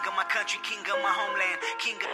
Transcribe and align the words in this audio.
king 0.00 0.08
of 0.08 0.16
my 0.16 0.24
country, 0.24 0.58
king 0.62 0.80
of 0.80 1.02
my 1.02 1.12
homeland, 1.12 1.60
king 1.78 1.96
of... 1.96 2.08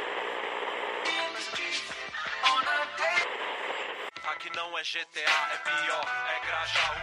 Aqui 4.32 4.51
não 4.56 4.77
é 4.77 4.82
GTA, 4.82 5.30
é 5.53 5.59
pior, 5.59 6.04
é 6.35 6.41
Grajaú. 6.46 6.96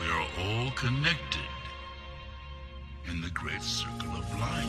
We 0.00 0.06
are 0.10 0.26
all 0.38 0.70
connected 0.72 1.48
in 3.06 3.20
the 3.20 3.30
great 3.30 3.62
circle 3.62 4.16
of 4.16 4.26
life. 4.40 4.66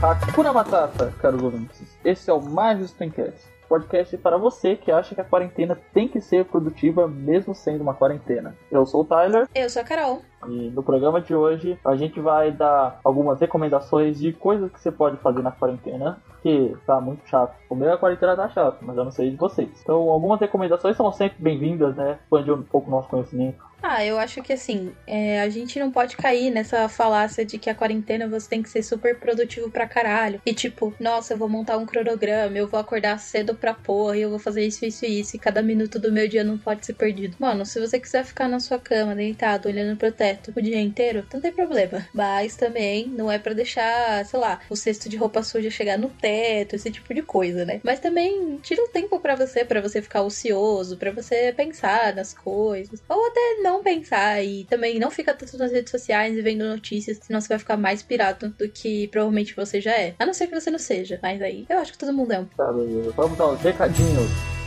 Hakuna 0.00 0.52
Matata, 0.52 1.12
caros 1.20 1.42
ouvintes. 1.42 1.96
Esse 2.04 2.30
é 2.30 2.32
o 2.32 2.40
Mais 2.40 2.78
Justo 2.78 2.96
Pencast. 2.96 3.57
Podcast 3.68 4.16
para 4.16 4.38
você 4.38 4.76
que 4.76 4.90
acha 4.90 5.14
que 5.14 5.20
a 5.20 5.24
quarentena 5.24 5.78
tem 5.92 6.08
que 6.08 6.20
ser 6.20 6.44
produtiva 6.46 7.06
mesmo 7.06 7.54
sendo 7.54 7.82
uma 7.82 7.94
quarentena. 7.94 8.56
Eu 8.70 8.86
sou 8.86 9.02
o 9.02 9.04
Tyler 9.04 9.46
Eu 9.54 9.68
sou 9.68 9.82
a 9.82 9.84
Carol. 9.84 10.22
E 10.50 10.70
no 10.70 10.82
programa 10.82 11.20
de 11.20 11.34
hoje 11.34 11.78
a 11.84 11.96
gente 11.96 12.20
vai 12.20 12.50
dar 12.50 13.00
algumas 13.04 13.40
recomendações 13.40 14.18
de 14.18 14.32
coisas 14.32 14.70
que 14.72 14.80
você 14.80 14.90
pode 14.90 15.16
fazer 15.18 15.42
na 15.42 15.50
quarentena, 15.50 16.18
que 16.42 16.76
tá 16.86 17.00
muito 17.00 17.26
chato. 17.28 17.54
O 17.68 17.74
meu 17.74 17.92
a 17.92 17.98
quarentena 17.98 18.36
tá 18.36 18.48
chato, 18.48 18.78
mas 18.82 18.96
eu 18.96 19.04
não 19.04 19.10
sei 19.10 19.30
de 19.30 19.36
vocês. 19.36 19.68
Então 19.82 20.08
algumas 20.10 20.40
recomendações 20.40 20.96
são 20.96 21.12
sempre 21.12 21.36
bem-vindas, 21.38 21.94
né? 21.96 22.18
Expandir 22.22 22.54
um 22.54 22.62
pouco 22.62 22.88
o 22.88 22.90
nosso 22.90 23.08
conhecimento. 23.08 23.68
Ah, 23.80 24.04
eu 24.04 24.18
acho 24.18 24.42
que 24.42 24.52
assim, 24.52 24.92
é, 25.06 25.40
a 25.40 25.48
gente 25.48 25.78
não 25.78 25.90
pode 25.90 26.16
cair 26.16 26.50
nessa 26.50 26.88
falácia 26.88 27.44
de 27.44 27.58
que 27.58 27.70
a 27.70 27.74
quarentena 27.74 28.26
você 28.26 28.48
tem 28.48 28.62
que 28.62 28.68
ser 28.68 28.82
super 28.82 29.18
produtivo 29.20 29.70
pra 29.70 29.86
caralho. 29.86 30.40
E 30.44 30.52
tipo, 30.52 30.92
nossa, 30.98 31.34
eu 31.34 31.38
vou 31.38 31.48
montar 31.48 31.76
um 31.76 31.86
cronograma, 31.86 32.58
eu 32.58 32.66
vou 32.66 32.80
acordar 32.80 33.18
cedo 33.20 33.54
pra 33.54 33.74
porra, 33.74 34.16
eu 34.16 34.30
vou 34.30 34.38
fazer 34.38 34.66
isso, 34.66 34.84
isso 34.84 35.04
e 35.04 35.20
isso, 35.20 35.36
e 35.36 35.38
cada 35.38 35.62
minuto 35.62 35.98
do 35.98 36.10
meu 36.10 36.28
dia 36.28 36.42
não 36.42 36.58
pode 36.58 36.84
ser 36.84 36.94
perdido. 36.94 37.36
Mano, 37.38 37.64
se 37.64 37.78
você 37.78 38.00
quiser 38.00 38.24
ficar 38.24 38.48
na 38.48 38.58
sua 38.58 38.80
cama, 38.80 39.14
deitado, 39.14 39.68
olhando 39.68 39.96
pro 39.96 40.10
teto 40.10 40.37
o 40.54 40.62
dia 40.62 40.80
inteiro, 40.80 41.26
não 41.32 41.40
tem 41.40 41.52
problema. 41.52 42.06
Mas 42.12 42.56
também 42.56 43.06
não 43.08 43.30
é 43.30 43.38
pra 43.38 43.52
deixar, 43.52 44.24
sei 44.24 44.38
lá, 44.38 44.60
o 44.68 44.76
cesto 44.76 45.08
de 45.08 45.16
roupa 45.16 45.42
suja 45.42 45.70
chegar 45.70 45.98
no 45.98 46.08
teto, 46.08 46.74
esse 46.74 46.90
tipo 46.90 47.12
de 47.12 47.22
coisa, 47.22 47.64
né? 47.64 47.80
Mas 47.82 48.00
também 48.00 48.58
tira 48.62 48.82
um 48.82 48.88
tempo 48.88 49.20
pra 49.20 49.34
você, 49.34 49.64
pra 49.64 49.80
você 49.80 50.00
ficar 50.02 50.22
ocioso, 50.22 50.96
pra 50.96 51.10
você 51.10 51.52
pensar 51.56 52.14
nas 52.14 52.32
coisas. 52.34 53.02
Ou 53.08 53.26
até 53.26 53.62
não 53.62 53.82
pensar 53.82 54.42
e 54.42 54.64
também 54.64 54.98
não 54.98 55.10
fica 55.10 55.34
tanto 55.34 55.56
nas 55.58 55.72
redes 55.72 55.90
sociais 55.90 56.36
e 56.36 56.42
vendo 56.42 56.68
notícias, 56.68 57.18
senão 57.22 57.40
você 57.40 57.48
vai 57.48 57.58
ficar 57.58 57.76
mais 57.76 58.02
pirado 58.02 58.48
do 58.50 58.68
que 58.68 59.08
provavelmente 59.08 59.54
você 59.54 59.80
já 59.80 59.92
é. 59.92 60.14
A 60.18 60.26
não 60.26 60.34
ser 60.34 60.46
que 60.46 60.54
você 60.58 60.70
não 60.70 60.78
seja, 60.78 61.18
mas 61.22 61.40
aí 61.42 61.66
eu 61.68 61.78
acho 61.78 61.92
que 61.92 61.98
todo 61.98 62.12
mundo 62.12 62.32
é 62.32 62.38
um. 62.40 62.44
Tá. 62.44 62.70
Vamos 63.16 63.38
dar 63.38 63.48
os 63.48 63.60
recadinhos. 63.60 64.57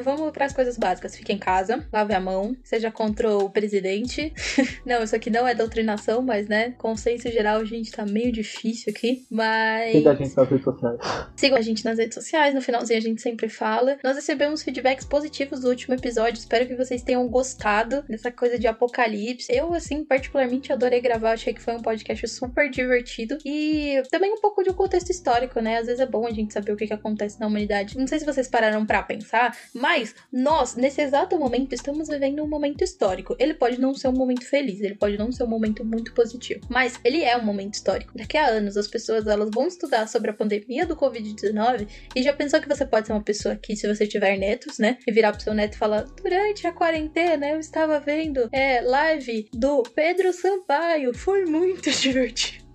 Vamos 0.00 0.30
para 0.30 0.46
as 0.46 0.52
coisas 0.52 0.76
básicas. 0.76 1.16
Fique 1.16 1.32
em 1.32 1.38
casa, 1.38 1.86
lave 1.92 2.14
a 2.14 2.20
mão, 2.20 2.56
seja 2.62 2.90
contra 2.90 3.30
o 3.30 3.50
presidente. 3.50 4.32
não, 4.84 5.02
isso 5.02 5.14
aqui 5.14 5.30
não 5.30 5.46
é 5.46 5.54
doutrinação, 5.54 6.22
mas 6.22 6.48
né, 6.48 6.74
consenso 6.78 7.30
geral, 7.30 7.64
gente, 7.64 7.90
tá 7.90 8.04
meio 8.04 8.32
difícil 8.32 8.92
aqui. 8.94 9.26
Mas. 9.30 9.92
Siga 9.92 10.10
a 10.10 10.14
gente 10.14 10.36
nas 10.36 10.48
redes 10.48 10.64
sociais. 10.64 11.00
Sigam 11.36 11.58
a 11.58 11.62
gente 11.62 11.84
nas 11.84 11.98
redes 11.98 12.14
sociais, 12.14 12.54
no 12.54 12.60
finalzinho 12.60 12.98
a 12.98 13.02
gente 13.02 13.22
sempre 13.22 13.48
fala. 13.48 13.98
Nós 14.02 14.16
recebemos 14.16 14.62
feedbacks 14.62 15.04
positivos 15.04 15.60
do 15.60 15.68
último 15.68 15.94
episódio, 15.94 16.38
espero 16.38 16.66
que 16.66 16.74
vocês 16.74 17.02
tenham 17.02 17.26
gostado 17.28 18.02
dessa 18.08 18.30
coisa 18.30 18.58
de 18.58 18.66
apocalipse. 18.66 19.52
Eu, 19.52 19.72
assim, 19.74 20.04
particularmente 20.04 20.72
adorei 20.72 21.00
gravar, 21.00 21.32
achei 21.32 21.52
que 21.52 21.62
foi 21.62 21.74
um 21.74 21.82
podcast 21.82 22.26
super 22.28 22.70
divertido 22.70 23.38
e 23.44 24.02
também 24.10 24.32
um 24.32 24.40
pouco 24.40 24.62
de 24.62 24.70
um 24.70 24.74
contexto 24.74 25.10
histórico, 25.10 25.60
né? 25.60 25.78
Às 25.78 25.86
vezes 25.86 26.00
é 26.00 26.06
bom 26.06 26.26
a 26.26 26.30
gente 26.30 26.52
saber 26.52 26.72
o 26.72 26.76
que, 26.76 26.86
que 26.86 26.92
acontece 26.92 27.38
na 27.40 27.46
humanidade. 27.46 27.96
Não 27.96 28.06
sei 28.06 28.18
se 28.18 28.26
vocês 28.26 28.48
pararam 28.48 28.84
pra 28.86 29.02
pensar, 29.02 29.56
mas 29.74 29.87
nós, 30.32 30.76
nesse 30.76 31.00
exato 31.00 31.38
momento, 31.38 31.72
estamos 31.72 32.08
vivendo 32.08 32.42
um 32.42 32.48
momento 32.48 32.82
histórico. 32.82 33.36
Ele 33.38 33.54
pode 33.54 33.80
não 33.80 33.94
ser 33.94 34.08
um 34.08 34.12
momento 34.12 34.44
feliz, 34.44 34.80
ele 34.80 34.94
pode 34.94 35.16
não 35.16 35.32
ser 35.32 35.44
um 35.44 35.48
momento 35.48 35.84
muito 35.84 36.12
positivo, 36.12 36.60
mas 36.68 36.98
ele 37.04 37.22
é 37.22 37.36
um 37.36 37.44
momento 37.44 37.74
histórico. 37.74 38.16
Daqui 38.16 38.36
a 38.36 38.46
anos, 38.46 38.76
as 38.76 38.86
pessoas 38.86 39.26
elas 39.26 39.50
vão 39.52 39.66
estudar 39.66 40.06
sobre 40.08 40.30
a 40.30 40.34
pandemia 40.34 40.86
do 40.86 40.96
Covid-19 40.96 41.88
e 42.14 42.22
já 42.22 42.32
pensou 42.32 42.60
que 42.60 42.68
você 42.68 42.84
pode 42.84 43.06
ser 43.06 43.12
uma 43.12 43.22
pessoa 43.22 43.56
que, 43.56 43.76
se 43.76 43.86
você 43.86 44.06
tiver 44.06 44.36
netos, 44.36 44.78
né, 44.78 44.98
e 45.06 45.12
virar 45.12 45.32
pro 45.32 45.42
seu 45.42 45.54
neto 45.54 45.74
e 45.74 45.78
falar: 45.78 46.02
durante 46.02 46.66
a 46.66 46.72
quarentena 46.72 47.48
eu 47.48 47.58
estava 47.58 47.98
vendo 48.00 48.48
é, 48.52 48.80
live 48.80 49.48
do 49.52 49.82
Pedro 49.82 50.32
Sampaio, 50.32 51.14
foi 51.14 51.44
muito 51.44 51.90
divertido. 51.98 52.68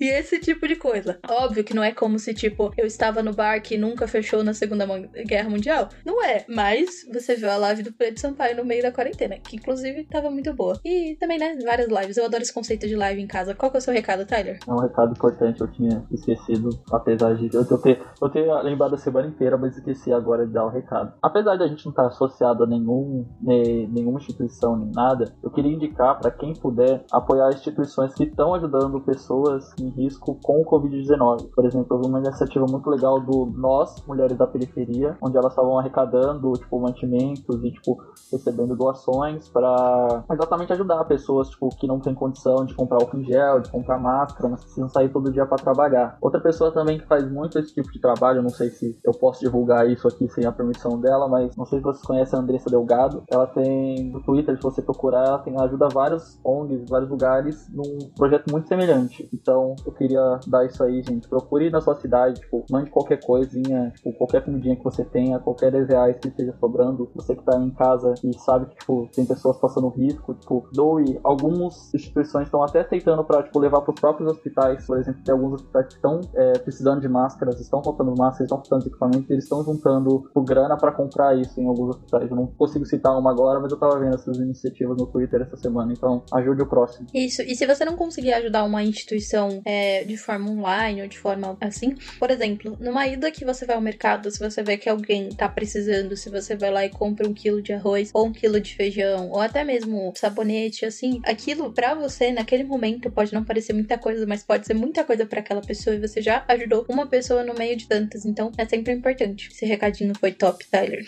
E 0.00 0.04
esse 0.08 0.38
tipo 0.38 0.66
de 0.68 0.76
coisa. 0.76 1.18
Óbvio 1.28 1.64
que 1.64 1.74
não 1.74 1.82
é 1.82 1.92
como 1.92 2.18
se, 2.18 2.32
tipo, 2.34 2.72
eu 2.76 2.86
estava 2.86 3.22
no 3.22 3.32
bar 3.34 3.60
que 3.60 3.76
nunca 3.76 4.06
fechou 4.06 4.42
na 4.44 4.54
Segunda 4.54 4.86
Guerra 5.26 5.48
Mundial. 5.50 5.88
Não 6.04 6.22
é. 6.24 6.44
Mas 6.48 7.04
você 7.12 7.34
viu 7.34 7.50
a 7.50 7.56
live 7.56 7.82
do 7.82 7.92
Pedro 7.92 8.20
Sampaio 8.20 8.56
no 8.56 8.64
meio 8.64 8.82
da 8.82 8.92
quarentena, 8.92 9.36
que 9.38 9.56
inclusive 9.56 10.04
tava 10.04 10.30
muito 10.30 10.52
boa. 10.54 10.78
E 10.84 11.16
também, 11.18 11.38
né, 11.38 11.56
várias 11.64 11.88
lives. 11.88 12.16
Eu 12.16 12.24
adoro 12.26 12.42
esse 12.42 12.52
conceito 12.52 12.86
de 12.86 12.94
live 12.96 13.20
em 13.20 13.26
casa. 13.26 13.54
Qual 13.54 13.70
que 13.70 13.76
é 13.76 13.80
o 13.80 13.82
seu 13.82 13.92
recado, 13.92 14.24
Tyler? 14.26 14.58
É 14.66 14.72
um 14.72 14.78
recado 14.80 15.12
importante, 15.12 15.60
eu 15.60 15.68
tinha 15.68 16.04
esquecido, 16.10 16.70
apesar 16.92 17.34
de 17.34 17.50
eu 17.54 17.64
ter, 17.78 18.00
eu 18.20 18.28
ter 18.28 18.46
lembrado 18.62 18.94
a 18.94 18.98
semana 18.98 19.26
inteira, 19.28 19.56
mas 19.58 19.76
esqueci 19.76 20.12
agora 20.12 20.46
de 20.46 20.52
dar 20.52 20.64
o 20.66 20.70
recado. 20.70 21.12
Apesar 21.22 21.56
de 21.56 21.64
a 21.64 21.66
gente 21.66 21.84
não 21.84 21.90
estar 21.90 22.06
associado 22.06 22.64
a 22.64 22.66
nenhum, 22.66 23.26
ne- 23.40 23.86
nenhuma 23.88 24.18
instituição 24.18 24.76
nem 24.76 24.90
nada, 24.94 25.32
eu 25.42 25.50
queria 25.50 25.72
indicar 25.72 26.18
para 26.18 26.30
quem 26.30 26.52
puder 26.54 27.04
apoiar 27.12 27.50
instituições 27.52 28.14
que 28.14 28.24
estão 28.24 28.54
ajudando 28.54 29.00
pessoas 29.00 29.64
em 29.88 30.04
risco 30.04 30.38
com 30.42 30.60
o 30.60 30.64
Covid-19. 30.64 31.50
Por 31.54 31.64
exemplo, 31.64 32.00
vi 32.00 32.06
uma 32.06 32.18
iniciativa 32.18 32.66
muito 32.68 32.88
legal 32.88 33.20
do 33.20 33.46
Nós, 33.46 34.04
Mulheres 34.06 34.36
da 34.36 34.46
Periferia, 34.46 35.16
onde 35.22 35.36
elas 35.36 35.52
estavam 35.52 35.78
arrecadando, 35.78 36.52
tipo, 36.52 36.78
mantimentos 36.80 37.64
e, 37.64 37.72
tipo, 37.72 37.96
recebendo 38.30 38.76
doações 38.76 39.48
para 39.48 40.24
exatamente 40.32 40.72
ajudar 40.72 41.04
pessoas, 41.04 41.48
tipo, 41.50 41.68
que 41.70 41.86
não 41.86 42.00
têm 42.00 42.14
condição 42.14 42.64
de 42.64 42.74
comprar 42.74 42.98
álcool 43.00 43.18
em 43.18 43.24
gel, 43.24 43.60
de 43.60 43.70
comprar 43.70 43.98
máscara, 43.98 44.48
mas 44.48 44.62
precisam 44.62 44.88
sair 44.88 45.08
todo 45.08 45.32
dia 45.32 45.46
para 45.46 45.56
trabalhar. 45.56 46.18
Outra 46.20 46.40
pessoa 46.40 46.72
também 46.72 46.98
que 46.98 47.06
faz 47.06 47.30
muito 47.30 47.58
esse 47.58 47.74
tipo 47.74 47.90
de 47.92 48.00
trabalho, 48.00 48.42
não 48.42 48.50
sei 48.50 48.70
se 48.70 48.98
eu 49.04 49.12
posso 49.12 49.40
divulgar 49.40 49.88
isso 49.88 50.06
aqui 50.06 50.28
sem 50.28 50.44
a 50.44 50.52
permissão 50.52 51.00
dela, 51.00 51.28
mas 51.28 51.56
não 51.56 51.66
sei 51.66 51.78
se 51.78 51.84
vocês 51.84 52.04
conhecem 52.04 52.38
a 52.38 52.42
Andressa 52.42 52.70
Delgado. 52.70 53.22
Ela 53.30 53.46
tem 53.46 54.10
no 54.10 54.22
Twitter, 54.22 54.56
se 54.56 54.62
você 54.62 54.82
procurar, 54.82 55.26
ela 55.26 55.38
tem 55.38 55.54
ela 55.54 55.64
ajuda 55.64 55.88
vários 55.88 56.38
ONGs, 56.44 56.88
vários 56.88 57.10
lugares 57.10 57.68
num 57.72 58.10
projeto 58.16 58.50
muito 58.50 58.68
semelhante. 58.68 59.28
Então, 59.32 59.74
eu 59.84 59.92
queria 59.92 60.40
dar 60.46 60.64
isso 60.66 60.82
aí, 60.82 61.02
gente. 61.02 61.28
Procure 61.28 61.70
na 61.70 61.80
sua 61.80 61.94
cidade, 61.96 62.40
tipo, 62.40 62.64
mande 62.70 62.90
qualquer 62.90 63.20
coisinha, 63.24 63.92
tipo, 63.96 64.12
qualquer 64.14 64.44
comidinha 64.44 64.76
que 64.76 64.84
você 64.84 65.04
tenha, 65.04 65.38
qualquer 65.38 65.70
10 65.70 65.88
reais 65.88 66.18
que 66.18 66.28
esteja 66.28 66.54
sobrando. 66.58 67.10
Você 67.14 67.34
que 67.34 67.42
tá 67.42 67.58
em 67.58 67.70
casa 67.70 68.14
e 68.24 68.32
sabe 68.38 68.66
que, 68.66 68.76
tipo, 68.76 69.08
tem 69.14 69.24
pessoas 69.24 69.58
passando 69.58 69.88
risco, 69.88 70.34
tipo, 70.34 70.68
doe. 70.72 71.18
Algumas 71.22 71.92
instituições 71.94 72.46
estão 72.46 72.62
até 72.62 72.80
aceitando 72.80 73.24
pra, 73.24 73.42
tipo, 73.42 73.58
levar 73.58 73.80
pros 73.82 74.00
próprios 74.00 74.30
hospitais. 74.32 74.86
Por 74.86 74.98
exemplo, 74.98 75.22
tem 75.24 75.32
alguns 75.32 75.54
hospitais 75.54 75.86
que 75.86 75.94
estão 75.94 76.20
é, 76.34 76.58
precisando 76.58 77.00
de 77.00 77.08
máscaras, 77.08 77.60
estão 77.60 77.82
faltando 77.82 78.14
máscaras, 78.16 78.46
estão 78.46 78.58
faltando 78.58 78.86
equipamentos, 78.86 79.30
eles 79.30 79.44
estão 79.44 79.62
juntando 79.64 80.22
tipo, 80.22 80.42
grana 80.42 80.76
pra 80.76 80.92
comprar 80.92 81.36
isso 81.38 81.60
em 81.60 81.66
alguns 81.66 81.96
hospitais. 81.96 82.30
Eu 82.30 82.36
não 82.36 82.46
consigo 82.46 82.84
citar 82.84 83.18
uma 83.18 83.30
agora, 83.30 83.60
mas 83.60 83.72
eu 83.72 83.78
tava 83.78 83.98
vendo 83.98 84.14
essas 84.14 84.38
iniciativas 84.38 84.96
no 84.96 85.06
Twitter 85.06 85.42
essa 85.42 85.56
semana. 85.56 85.92
Então, 85.92 86.22
ajude 86.32 86.62
o 86.62 86.66
próximo. 86.66 87.06
Isso, 87.14 87.42
e 87.42 87.54
se 87.54 87.66
você 87.66 87.84
não 87.84 87.96
conseguir 87.96 88.32
ajudar 88.34 88.64
uma 88.64 88.82
instituição 88.82 89.60
é, 89.68 90.02
de 90.02 90.16
forma 90.16 90.50
online 90.50 91.02
ou 91.02 91.08
de 91.08 91.18
forma 91.18 91.54
assim, 91.60 91.94
por 92.18 92.30
exemplo, 92.30 92.74
numa 92.80 93.06
ida 93.06 93.30
que 93.30 93.44
você 93.44 93.66
vai 93.66 93.76
ao 93.76 93.82
mercado, 93.82 94.30
se 94.30 94.38
você 94.38 94.62
vê 94.62 94.78
que 94.78 94.88
alguém 94.88 95.28
tá 95.28 95.46
precisando, 95.46 96.16
se 96.16 96.30
você 96.30 96.56
vai 96.56 96.70
lá 96.70 96.86
e 96.86 96.88
compra 96.88 97.28
um 97.28 97.34
quilo 97.34 97.60
de 97.60 97.74
arroz 97.74 98.10
ou 98.14 98.28
um 98.28 98.32
quilo 98.32 98.58
de 98.58 98.74
feijão, 98.74 99.28
ou 99.28 99.42
até 99.42 99.62
mesmo 99.64 100.10
sabonete, 100.16 100.86
assim, 100.86 101.20
aquilo 101.22 101.70
pra 101.70 101.94
você 101.94 102.32
naquele 102.32 102.64
momento 102.64 103.10
pode 103.10 103.34
não 103.34 103.44
parecer 103.44 103.74
muita 103.74 103.98
coisa, 103.98 104.24
mas 104.26 104.42
pode 104.42 104.66
ser 104.66 104.72
muita 104.72 105.04
coisa 105.04 105.26
pra 105.26 105.40
aquela 105.40 105.60
pessoa 105.60 105.94
e 105.94 106.00
você 106.00 106.22
já 106.22 106.42
ajudou 106.48 106.86
uma 106.88 107.06
pessoa 107.06 107.44
no 107.44 107.52
meio 107.52 107.76
de 107.76 107.86
tantas, 107.86 108.24
então 108.24 108.50
é 108.56 108.64
sempre 108.64 108.94
importante. 108.94 109.50
Esse 109.52 109.66
recadinho 109.66 110.14
foi 110.18 110.32
top, 110.32 110.64
Tyler. 110.70 111.04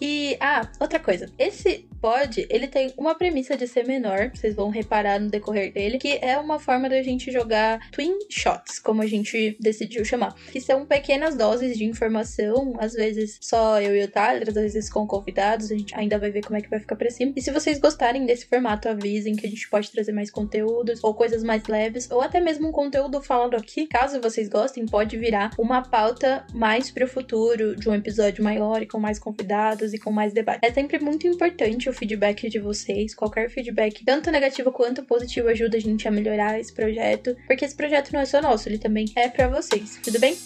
E, 0.00 0.36
ah, 0.38 0.70
outra 0.78 1.00
coisa. 1.00 1.26
Esse 1.36 1.88
pod, 2.00 2.46
ele 2.48 2.68
tem 2.68 2.94
uma 2.96 3.16
premissa 3.16 3.56
de 3.56 3.66
ser 3.66 3.84
menor, 3.84 4.30
vocês 4.32 4.54
vão 4.54 4.70
reparar 4.70 5.18
no 5.18 5.28
decorrer 5.28 5.72
dele, 5.72 5.98
que 5.98 6.20
é 6.22 6.38
uma 6.38 6.60
forma 6.60 6.88
da 6.88 7.02
gente 7.02 7.32
jogar 7.32 7.79
Twin 7.92 8.18
Shots, 8.28 8.78
como 8.78 9.02
a 9.02 9.06
gente 9.06 9.56
decidiu 9.60 10.04
chamar, 10.04 10.34
que 10.52 10.60
são 10.60 10.86
pequenas 10.86 11.36
doses 11.36 11.76
de 11.76 11.84
informação, 11.84 12.74
às 12.78 12.92
vezes 12.92 13.38
só 13.40 13.80
eu 13.80 13.96
e 13.96 14.04
o 14.04 14.08
Tyler, 14.08 14.48
às 14.48 14.54
vezes 14.54 14.90
com 14.90 15.06
convidados, 15.06 15.70
a 15.70 15.76
gente 15.76 15.94
ainda 15.94 16.18
vai 16.18 16.30
ver 16.30 16.42
como 16.42 16.56
é 16.56 16.60
que 16.60 16.70
vai 16.70 16.80
ficar 16.80 16.96
pra 16.96 17.10
cima. 17.10 17.32
E 17.36 17.42
se 17.42 17.50
vocês 17.50 17.78
gostarem 17.78 18.26
desse 18.26 18.46
formato, 18.46 18.88
avisem 18.88 19.36
que 19.36 19.46
a 19.46 19.50
gente 19.50 19.68
pode 19.68 19.90
trazer 19.90 20.12
mais 20.12 20.30
conteúdos 20.30 21.02
ou 21.02 21.14
coisas 21.14 21.42
mais 21.42 21.64
leves, 21.66 22.10
ou 22.10 22.20
até 22.20 22.40
mesmo 22.40 22.68
um 22.68 22.72
conteúdo 22.72 23.22
falado 23.22 23.56
aqui. 23.56 23.86
Caso 23.86 24.20
vocês 24.20 24.48
gostem, 24.48 24.86
pode 24.86 25.16
virar 25.16 25.50
uma 25.58 25.82
pauta 25.82 26.44
mais 26.52 26.90
pro 26.90 27.08
futuro, 27.08 27.76
de 27.76 27.88
um 27.88 27.94
episódio 27.94 28.42
maior 28.42 28.82
e 28.82 28.86
com 28.86 28.98
mais 28.98 29.18
convidados 29.18 29.92
e 29.92 29.98
com 29.98 30.10
mais 30.10 30.32
debate. 30.32 30.60
É 30.62 30.72
sempre 30.72 30.98
muito 30.98 31.26
importante 31.26 31.88
o 31.88 31.92
feedback 31.92 32.48
de 32.48 32.58
vocês, 32.58 33.14
qualquer 33.14 33.48
feedback, 33.50 34.04
tanto 34.04 34.30
negativo 34.30 34.72
quanto 34.72 35.04
positivo, 35.04 35.48
ajuda 35.48 35.76
a 35.76 35.80
gente 35.80 36.06
a 36.06 36.10
melhorar 36.10 36.58
esse 36.58 36.72
projeto, 36.72 37.36
porque 37.46 37.64
esse 37.70 37.76
projeto 37.76 38.12
não 38.12 38.20
é 38.20 38.26
só 38.26 38.42
nosso, 38.42 38.68
ele 38.68 38.78
também 38.78 39.06
é 39.14 39.28
para 39.28 39.48
vocês. 39.48 39.98
Tudo 40.02 40.18
bem? 40.18 40.36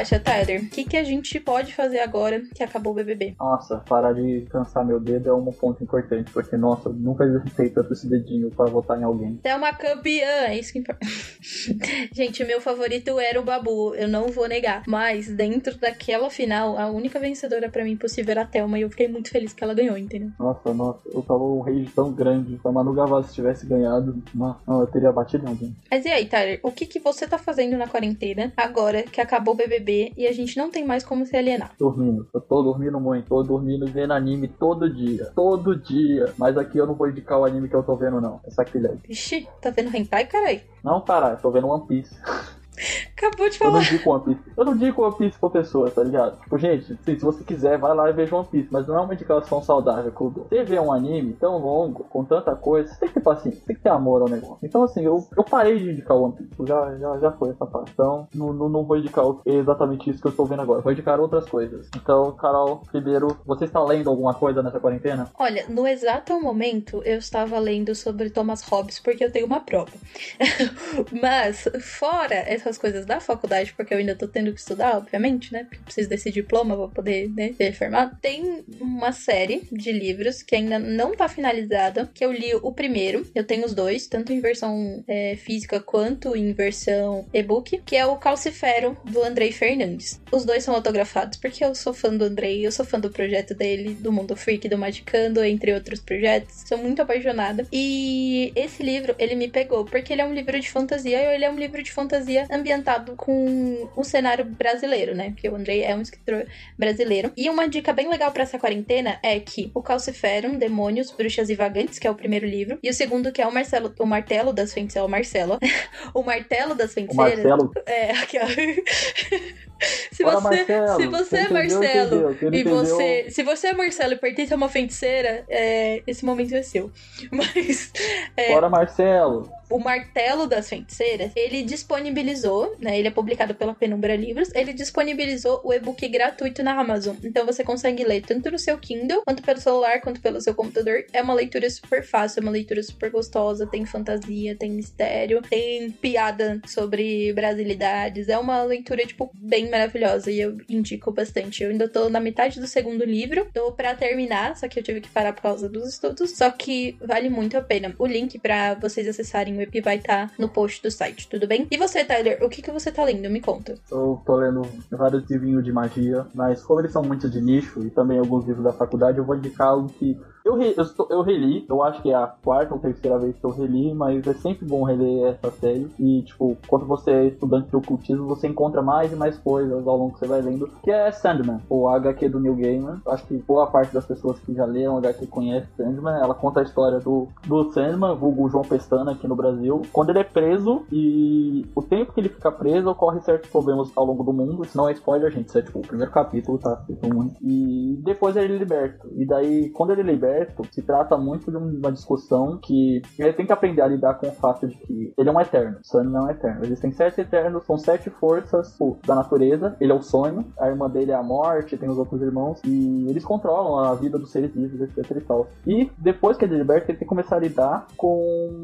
Acha, 0.00 0.18
Tyler? 0.18 0.62
O 0.62 0.68
que, 0.68 0.84
que 0.84 0.96
a 0.96 1.04
gente 1.04 1.38
pode 1.38 1.74
fazer 1.74 2.00
agora 2.00 2.40
que 2.54 2.62
acabou 2.62 2.92
o 2.92 2.96
BBB? 2.96 3.34
Nossa, 3.38 3.78
parar 3.88 4.12
de 4.12 4.46
cansar 4.50 4.84
meu 4.84 4.98
dedo 4.98 5.28
é 5.28 5.34
um 5.34 5.44
ponto 5.52 5.82
importante, 5.84 6.30
porque, 6.32 6.56
nossa, 6.56 6.88
eu 6.88 6.94
nunca 6.94 7.24
exercitei 7.24 7.68
tanto 7.70 7.92
esse 7.92 8.08
dedinho 8.08 8.50
pra 8.50 8.66
votar 8.66 8.98
em 8.98 9.04
alguém. 9.04 9.38
Você 9.40 9.48
é 9.48 9.56
uma 9.56 9.72
campeã, 9.72 10.46
é 10.46 10.58
isso 10.58 10.72
que 10.72 10.78
importa. 10.78 11.06
gente, 12.14 12.44
meu 12.44 12.60
favorito 12.60 13.18
era 13.18 13.40
o 13.40 13.44
Babu, 13.44 13.94
eu 13.94 14.08
não 14.08 14.28
vou 14.28 14.48
negar. 14.48 14.82
Mas 14.86 15.28
dentro 15.28 15.78
daquela 15.78 16.30
final, 16.30 16.78
a 16.78 16.90
única 16.90 17.18
vencedora 17.18 17.68
pra 17.68 17.84
mim 17.84 17.96
possível 17.96 18.32
era 18.32 18.42
a 18.42 18.46
Thelma 18.46 18.78
e 18.78 18.82
eu 18.82 18.90
fiquei 18.90 19.08
muito 19.08 19.30
feliz 19.30 19.52
que 19.52 19.62
ela 19.62 19.74
ganhou, 19.74 19.96
entendeu? 19.98 20.30
Nossa, 20.38 20.72
nossa, 20.72 21.00
eu 21.12 21.22
tava 21.22 21.44
um 21.44 21.60
rage 21.60 21.90
tão 21.94 22.12
grande. 22.12 22.58
Se 22.58 22.66
a 22.66 22.72
Manu 22.72 22.94
Gavassi 22.94 23.34
tivesse 23.34 23.66
ganhado, 23.66 24.22
nossa, 24.34 24.60
não, 24.66 24.80
eu 24.80 24.86
teria 24.86 25.12
batido 25.12 25.46
alguém. 25.46 25.76
Mas 25.90 26.04
e 26.04 26.08
aí, 26.08 26.26
Tyler, 26.26 26.60
o 26.62 26.72
que, 26.72 26.86
que 26.86 27.00
você 27.00 27.26
tá 27.26 27.36
fazendo 27.36 27.76
na 27.76 27.86
quarentena 27.86 28.52
agora 28.56 29.02
que 29.02 29.20
acabou 29.20 29.54
o 29.54 29.56
BBB 29.56 29.89
e 30.16 30.26
a 30.26 30.32
gente 30.32 30.56
não 30.56 30.70
tem 30.70 30.84
mais 30.84 31.04
como 31.04 31.26
se 31.26 31.36
alienar? 31.36 31.72
Dormindo. 31.78 32.28
Eu 32.32 32.40
tô 32.40 32.62
dormindo 32.62 32.98
muito, 33.00 33.28
tô 33.28 33.42
dormindo 33.42 33.86
vendo 33.86 34.12
anime 34.12 34.48
todo 34.48 34.88
dia. 34.88 35.26
Todo 35.34 35.76
dia. 35.76 36.32
Mas 36.38 36.56
aqui 36.56 36.78
eu 36.78 36.86
não 36.86 36.94
vou 36.94 37.08
indicar 37.08 37.38
o 37.38 37.44
anime 37.44 37.68
que 37.68 37.76
eu 37.76 37.82
tô 37.82 37.96
vendo, 37.96 38.20
não. 38.20 38.40
É 38.44 38.50
sacrilégio. 38.50 39.00
Ixi, 39.08 39.48
tá 39.60 39.70
vendo 39.70 39.94
hentai, 39.94 40.26
carai? 40.26 40.62
Não, 40.82 41.00
caralho, 41.00 41.38
tô 41.40 41.50
vendo 41.50 41.68
One 41.68 41.86
Piece. 41.86 42.14
Acabou 43.20 43.50
de 43.50 43.60
Eu 43.60 43.66
não 43.66 43.72
falar. 43.72 43.84
indico 43.84 44.10
One 44.10 44.24
Piece. 44.24 44.40
Eu 44.56 44.64
não 44.64 44.74
indico 44.74 45.02
One 45.02 45.16
Piece 45.16 45.38
pra 45.38 45.50
pessoa, 45.50 45.90
tá 45.90 46.02
ligado? 46.02 46.40
Tipo, 46.40 46.58
gente, 46.58 46.92
assim, 46.94 47.18
se 47.18 47.24
você 47.24 47.44
quiser, 47.44 47.76
vai 47.78 47.94
lá 47.94 48.08
e 48.08 48.12
veja 48.14 48.34
One 48.34 48.48
Piece. 48.50 48.68
Mas 48.70 48.86
não 48.86 48.96
é 48.96 49.00
uma 49.00 49.12
indicação 49.12 49.62
saudável 49.62 50.10
que 50.10 50.20
eu 50.20 50.30
dou. 50.30 50.46
Você 50.48 50.64
vê 50.64 50.78
um 50.80 50.90
anime 50.90 51.34
tão 51.34 51.58
longo, 51.58 52.04
com 52.04 52.24
tanta 52.24 52.56
coisa, 52.56 52.88
você 52.88 53.00
tem 53.00 53.08
que 53.08 53.14
ter 53.14 53.20
paciência, 53.20 53.60
tem 53.66 53.76
que 53.76 53.82
ter 53.82 53.90
amor 53.90 54.22
ao 54.22 54.28
negócio. 54.28 54.58
Então, 54.62 54.82
assim, 54.82 55.04
eu, 55.04 55.26
eu 55.36 55.44
parei 55.44 55.78
de 55.78 55.90
indicar 55.90 56.16
One 56.16 56.34
Piece. 56.34 56.50
Já, 56.66 56.96
já, 56.96 57.18
já 57.18 57.32
foi 57.32 57.50
essa 57.50 57.66
parte. 57.66 57.90
Então, 57.92 58.26
não, 58.34 58.52
não, 58.52 58.68
não 58.68 58.84
vou 58.84 58.96
indicar 58.96 59.24
exatamente 59.44 60.08
isso 60.08 60.20
que 60.20 60.26
eu 60.26 60.30
estou 60.30 60.46
vendo 60.46 60.62
agora. 60.62 60.80
Vou 60.80 60.92
indicar 60.92 61.20
outras 61.20 61.46
coisas. 61.46 61.88
Então, 61.94 62.32
Carol, 62.32 62.82
primeiro, 62.90 63.36
você 63.44 63.66
está 63.66 63.82
lendo 63.84 64.08
alguma 64.08 64.32
coisa 64.32 64.62
nessa 64.62 64.80
quarentena? 64.80 65.28
Olha, 65.38 65.66
no 65.68 65.86
exato 65.86 66.40
momento 66.40 67.02
eu 67.04 67.18
estava 67.18 67.58
lendo 67.58 67.94
sobre 67.94 68.30
Thomas 68.30 68.62
Hobbes 68.62 68.98
porque 68.98 69.24
eu 69.24 69.30
tenho 69.30 69.46
uma 69.46 69.60
prova. 69.60 69.92
Mas, 71.20 71.68
fora 71.80 72.34
essas 72.34 72.78
coisas 72.78 73.04
da 73.10 73.18
faculdade, 73.18 73.72
porque 73.72 73.92
eu 73.92 73.98
ainda 73.98 74.14
tô 74.14 74.28
tendo 74.28 74.52
que 74.52 74.60
estudar, 74.60 74.96
obviamente, 74.96 75.52
né? 75.52 75.64
Porque 75.64 75.82
preciso 75.82 76.08
desse 76.08 76.30
diploma 76.30 76.76
pra 76.76 76.86
poder 76.86 77.28
né, 77.30 77.52
ser 77.54 77.72
formado. 77.72 78.16
Tem 78.22 78.64
uma 78.80 79.10
série 79.10 79.66
de 79.72 79.90
livros 79.90 80.44
que 80.44 80.54
ainda 80.54 80.78
não 80.78 81.16
tá 81.16 81.28
finalizada, 81.28 82.08
que 82.14 82.24
eu 82.24 82.30
li 82.30 82.54
o 82.54 82.72
primeiro, 82.72 83.26
eu 83.34 83.42
tenho 83.42 83.66
os 83.66 83.74
dois, 83.74 84.06
tanto 84.06 84.32
em 84.32 84.38
versão 84.38 85.02
é, 85.08 85.34
física 85.34 85.80
quanto 85.80 86.36
em 86.36 86.52
versão 86.52 87.26
e-book, 87.34 87.82
que 87.84 87.96
é 87.96 88.06
o 88.06 88.16
Calcifero, 88.16 88.96
do 89.04 89.24
Andrei 89.24 89.50
Fernandes. 89.50 90.20
Os 90.30 90.44
dois 90.44 90.62
são 90.62 90.72
autografados 90.72 91.36
porque 91.36 91.64
eu 91.64 91.74
sou 91.74 91.92
fã 91.92 92.14
do 92.14 92.24
Andrei, 92.24 92.64
eu 92.64 92.70
sou 92.70 92.84
fã 92.84 93.00
do 93.00 93.10
projeto 93.10 93.56
dele, 93.56 93.94
do 93.94 94.12
Mundo 94.12 94.36
Freak, 94.36 94.68
do 94.68 94.78
Magicando, 94.78 95.42
entre 95.42 95.74
outros 95.74 95.98
projetos. 95.98 96.62
Sou 96.64 96.78
muito 96.78 97.02
apaixonada. 97.02 97.66
E 97.72 98.52
esse 98.54 98.84
livro, 98.84 99.16
ele 99.18 99.34
me 99.34 99.48
pegou, 99.48 99.84
porque 99.84 100.12
ele 100.12 100.22
é 100.22 100.24
um 100.24 100.32
livro 100.32 100.60
de 100.60 100.70
fantasia, 100.70 101.18
e 101.20 101.34
ele 101.34 101.44
é 101.44 101.50
um 101.50 101.58
livro 101.58 101.82
de 101.82 101.90
fantasia 101.90 102.46
ambientado 102.52 102.99
com 103.16 103.88
o 103.96 104.04
cenário 104.04 104.44
brasileiro, 104.44 105.14
né? 105.14 105.30
Porque 105.30 105.48
o 105.48 105.54
Andrei 105.56 105.82
é 105.82 105.94
um 105.94 106.00
escritor 106.00 106.46
brasileiro. 106.78 107.32
E 107.36 107.48
uma 107.48 107.68
dica 107.68 107.92
bem 107.92 108.08
legal 108.08 108.30
pra 108.32 108.42
essa 108.42 108.58
quarentena 108.58 109.18
é 109.22 109.38
que 109.40 109.70
o 109.74 109.82
Calciferum, 109.82 110.56
Demônios, 110.56 111.10
Bruxas 111.10 111.50
e 111.50 111.54
Vagantes, 111.54 111.98
que 111.98 112.06
é 112.06 112.10
o 112.10 112.14
primeiro 112.14 112.46
livro, 112.46 112.78
e 112.82 112.90
o 112.90 112.94
segundo, 112.94 113.32
que 113.32 113.42
é 113.42 113.46
o 113.46 113.52
Marcelo, 113.52 113.94
o 113.98 114.06
Martelo 114.06 114.52
das 114.52 114.72
Feiticeiras, 114.72 115.08
o 115.08 115.10
Marcelo, 115.10 115.58
o 116.14 116.22
Martelo 116.22 116.74
das 116.74 116.90
O 116.90 116.94
Feiticeiras. 116.94 117.44
Marcelo. 117.44 117.72
É, 117.86 118.10
aqui, 118.12 118.38
ó. 118.38 118.46
se 120.12 120.22
você, 120.22 120.40
Marcelo. 120.40 121.00
se 121.00 121.06
você 121.06 121.36
é 121.36 121.48
Marcelo 121.48 122.30
entendeu. 122.32 122.54
E 122.54 122.64
você, 122.64 123.26
se 123.30 123.42
você 123.42 123.68
é 123.68 123.72
Marcelo 123.72 124.14
e 124.14 124.16
pertence 124.16 124.52
a 124.52 124.56
uma 124.56 124.68
feiticeira, 124.68 125.44
é, 125.48 126.02
esse 126.06 126.24
momento 126.24 126.54
é 126.54 126.62
seu. 126.62 126.90
Mas 127.30 127.92
é, 128.36 128.52
Bora, 128.52 128.68
Marcelo. 128.68 129.50
O 129.70 129.78
Martelo 129.78 130.46
das 130.46 130.68
Feiticeiras, 130.68 131.32
ele 131.36 131.62
disponibilizou, 131.62 132.76
né? 132.78 132.98
Ele 132.98 133.08
é 133.08 133.10
publicado 133.10 133.54
pela 133.54 133.74
Penumbra 133.74 134.16
Livros, 134.16 134.50
ele 134.54 134.72
disponibilizou 134.72 135.60
o 135.64 135.72
e-book 135.72 136.06
gratuito 136.08 136.62
na 136.62 136.78
Amazon. 136.78 137.16
Então 137.22 137.46
você 137.46 137.62
consegue 137.62 138.04
ler 138.04 138.22
tanto 138.22 138.50
no 138.50 138.58
seu 138.58 138.76
Kindle, 138.78 139.22
quanto 139.24 139.42
pelo 139.42 139.60
celular, 139.60 140.00
quanto 140.00 140.20
pelo 140.20 140.40
seu 140.40 140.54
computador. 140.54 141.04
É 141.12 141.22
uma 141.22 141.34
leitura 141.34 141.70
super 141.70 142.04
fácil, 142.04 142.40
é 142.40 142.42
uma 142.42 142.52
leitura 142.52 142.82
super 142.82 143.10
gostosa, 143.10 143.66
tem 143.66 143.86
fantasia, 143.86 144.56
tem 144.56 144.70
mistério, 144.70 145.40
tem 145.42 145.90
piada 145.90 146.60
sobre 146.66 147.32
brasilidades. 147.32 148.28
É 148.28 148.38
uma 148.38 148.62
leitura, 148.62 149.06
tipo, 149.06 149.30
bem 149.34 149.70
maravilhosa 149.70 150.30
e 150.30 150.40
eu 150.40 150.58
indico 150.68 151.12
bastante. 151.12 151.62
Eu 151.62 151.70
ainda 151.70 151.88
tô 151.88 152.08
na 152.08 152.20
metade 152.20 152.58
do 152.60 152.66
segundo 152.66 153.04
livro, 153.04 153.48
tô 153.54 153.72
pra 153.72 153.94
terminar, 153.94 154.56
só 154.56 154.66
que 154.68 154.78
eu 154.78 154.82
tive 154.82 155.00
que 155.00 155.08
parar 155.08 155.32
por 155.32 155.42
causa 155.42 155.68
dos 155.68 155.88
estudos. 155.88 156.36
Só 156.36 156.50
que 156.50 156.96
vale 157.00 157.28
muito 157.28 157.56
a 157.56 157.62
pena. 157.62 157.94
O 157.98 158.06
link 158.06 158.38
pra 158.38 158.74
vocês 158.74 159.06
acessarem 159.06 159.59
EP 159.62 159.82
vai 159.82 159.96
estar 159.96 160.32
no 160.38 160.48
post 160.48 160.82
do 160.82 160.90
site, 160.90 161.28
tudo 161.28 161.46
bem? 161.46 161.66
E 161.70 161.76
você, 161.76 162.04
Tyler, 162.04 162.38
o 162.42 162.48
que, 162.48 162.62
que 162.62 162.70
você 162.70 162.90
tá 162.90 163.04
lendo? 163.04 163.30
Me 163.30 163.40
conta. 163.40 163.74
Eu 163.90 164.20
tô 164.24 164.36
lendo 164.36 164.62
vários 164.90 165.28
livrinhos 165.28 165.64
de 165.64 165.72
magia, 165.72 166.26
mas 166.34 166.62
como 166.62 166.80
eles 166.80 166.92
são 166.92 167.02
muito 167.02 167.28
de 167.28 167.40
nicho 167.40 167.80
e 167.84 167.90
também 167.90 168.18
alguns 168.18 168.46
livros 168.46 168.64
da 168.64 168.72
faculdade, 168.72 169.18
eu 169.18 169.24
vou 169.24 169.36
indicar 169.36 169.68
algo 169.68 169.88
que 169.88 170.18
eu, 170.44 170.56
re, 170.56 170.74
eu, 170.76 171.06
eu 171.10 171.22
reli, 171.22 171.66
eu 171.68 171.82
acho 171.82 172.00
que 172.02 172.10
é 172.10 172.14
a 172.14 172.26
quarta 172.26 172.74
ou 172.74 172.80
terceira 172.80 173.18
vez 173.18 173.36
que 173.36 173.44
eu 173.44 173.50
reli, 173.50 173.94
mas 173.94 174.26
é 174.26 174.32
sempre 174.34 174.66
bom 174.66 174.84
reler 174.84 175.34
essa 175.34 175.50
série. 175.50 175.88
E, 175.98 176.22
tipo, 176.22 176.56
quando 176.66 176.86
você 176.86 177.10
é 177.10 177.26
estudante 177.26 177.68
de 177.68 177.76
ocultismo, 177.76 178.26
você 178.26 178.48
encontra 178.48 178.80
mais 178.82 179.12
e 179.12 179.16
mais 179.16 179.36
coisas 179.38 179.86
ao 179.86 179.96
longo 179.96 180.14
que 180.14 180.20
você 180.20 180.26
vai 180.26 180.40
lendo, 180.40 180.70
que 180.82 180.90
é 180.90 181.10
Sandman, 181.12 181.60
o 181.68 181.88
HQ 181.88 182.28
do 182.28 182.40
Neil 182.40 182.56
Gaiman. 182.56 183.00
Eu 183.04 183.12
acho 183.12 183.26
que 183.26 183.36
boa 183.36 183.66
parte 183.66 183.92
das 183.92 184.06
pessoas 184.06 184.38
que 184.40 184.54
já 184.54 184.64
leram 184.64 184.98
HQ 184.98 185.26
conhece 185.26 185.68
Sandman. 185.76 186.20
Ela 186.20 186.34
conta 186.34 186.60
a 186.60 186.62
história 186.62 187.00
do, 187.00 187.28
do 187.46 187.70
Sandman, 187.72 188.16
vulgo 188.16 188.48
João 188.48 188.64
Pestana 188.64 189.12
aqui 189.12 189.28
no 189.28 189.36
Brasil, 189.36 189.49
quando 189.92 190.10
ele 190.10 190.20
é 190.20 190.24
preso 190.24 190.84
e 190.92 191.66
o 191.74 191.82
tempo 191.82 192.12
que 192.12 192.20
ele 192.20 192.28
fica 192.28 192.50
preso 192.50 192.88
ocorre 192.88 193.20
certos 193.20 193.50
problemas 193.50 193.90
ao 193.96 194.04
longo 194.04 194.22
do 194.22 194.32
mundo. 194.32 194.62
Isso 194.62 194.76
não 194.76 194.88
é 194.88 194.92
spoiler, 194.92 195.30
gente. 195.30 195.48
Isso 195.48 195.58
é 195.58 195.62
tipo 195.62 195.78
o 195.78 195.86
primeiro 195.86 196.12
capítulo, 196.12 196.58
tá? 196.58 196.84
Muito. 197.12 197.36
E 197.42 198.00
depois 198.04 198.36
ele 198.36 198.54
é 198.54 198.58
liberto. 198.58 199.08
E 199.16 199.26
daí, 199.26 199.70
quando 199.70 199.90
ele 199.90 200.02
é 200.02 200.04
liberto, 200.04 200.62
se 200.70 200.82
trata 200.82 201.16
muito 201.16 201.50
de 201.50 201.56
uma 201.56 201.92
discussão 201.92 202.58
que 202.58 203.02
ele 203.18 203.32
tem 203.32 203.46
que 203.46 203.52
aprender 203.52 203.82
a 203.82 203.86
lidar 203.86 204.14
com 204.14 204.28
o 204.28 204.32
fato 204.32 204.68
de 204.68 204.76
que 204.76 205.12
ele 205.16 205.28
é 205.28 205.32
um 205.32 205.40
eterno. 205.40 205.78
O 205.82 205.86
sonho 205.86 206.10
não 206.10 206.22
é 206.22 206.24
um 206.24 206.30
eterno. 206.30 206.64
Existem 206.64 206.92
sete 206.92 207.20
eternos, 207.20 207.64
são 207.64 207.78
sete 207.78 208.10
forças 208.10 208.76
pô, 208.76 208.96
da 209.06 209.14
natureza. 209.14 209.76
Ele 209.80 209.92
é 209.92 209.94
o 209.94 210.02
sonho, 210.02 210.44
a 210.58 210.68
irmã 210.68 210.88
dele 210.88 211.12
é 211.12 211.14
a 211.14 211.22
morte, 211.22 211.76
tem 211.76 211.88
os 211.88 211.98
outros 211.98 212.20
irmãos. 212.22 212.60
E 212.64 213.06
eles 213.08 213.24
controlam 213.24 213.78
a 213.78 213.94
vida 213.94 214.18
dos 214.18 214.30
seres 214.30 214.52
vivos, 214.54 214.80
etc 214.80 215.10
e 215.16 215.20
tal. 215.20 215.48
E 215.66 215.90
depois 215.98 216.36
que 216.36 216.44
ele 216.44 216.54
é 216.54 216.58
liberto, 216.58 216.90
ele 216.90 216.98
tem 216.98 217.06
que 217.06 217.06
começar 217.06 217.36
a 217.36 217.40
lidar 217.40 217.86
com 217.96 218.60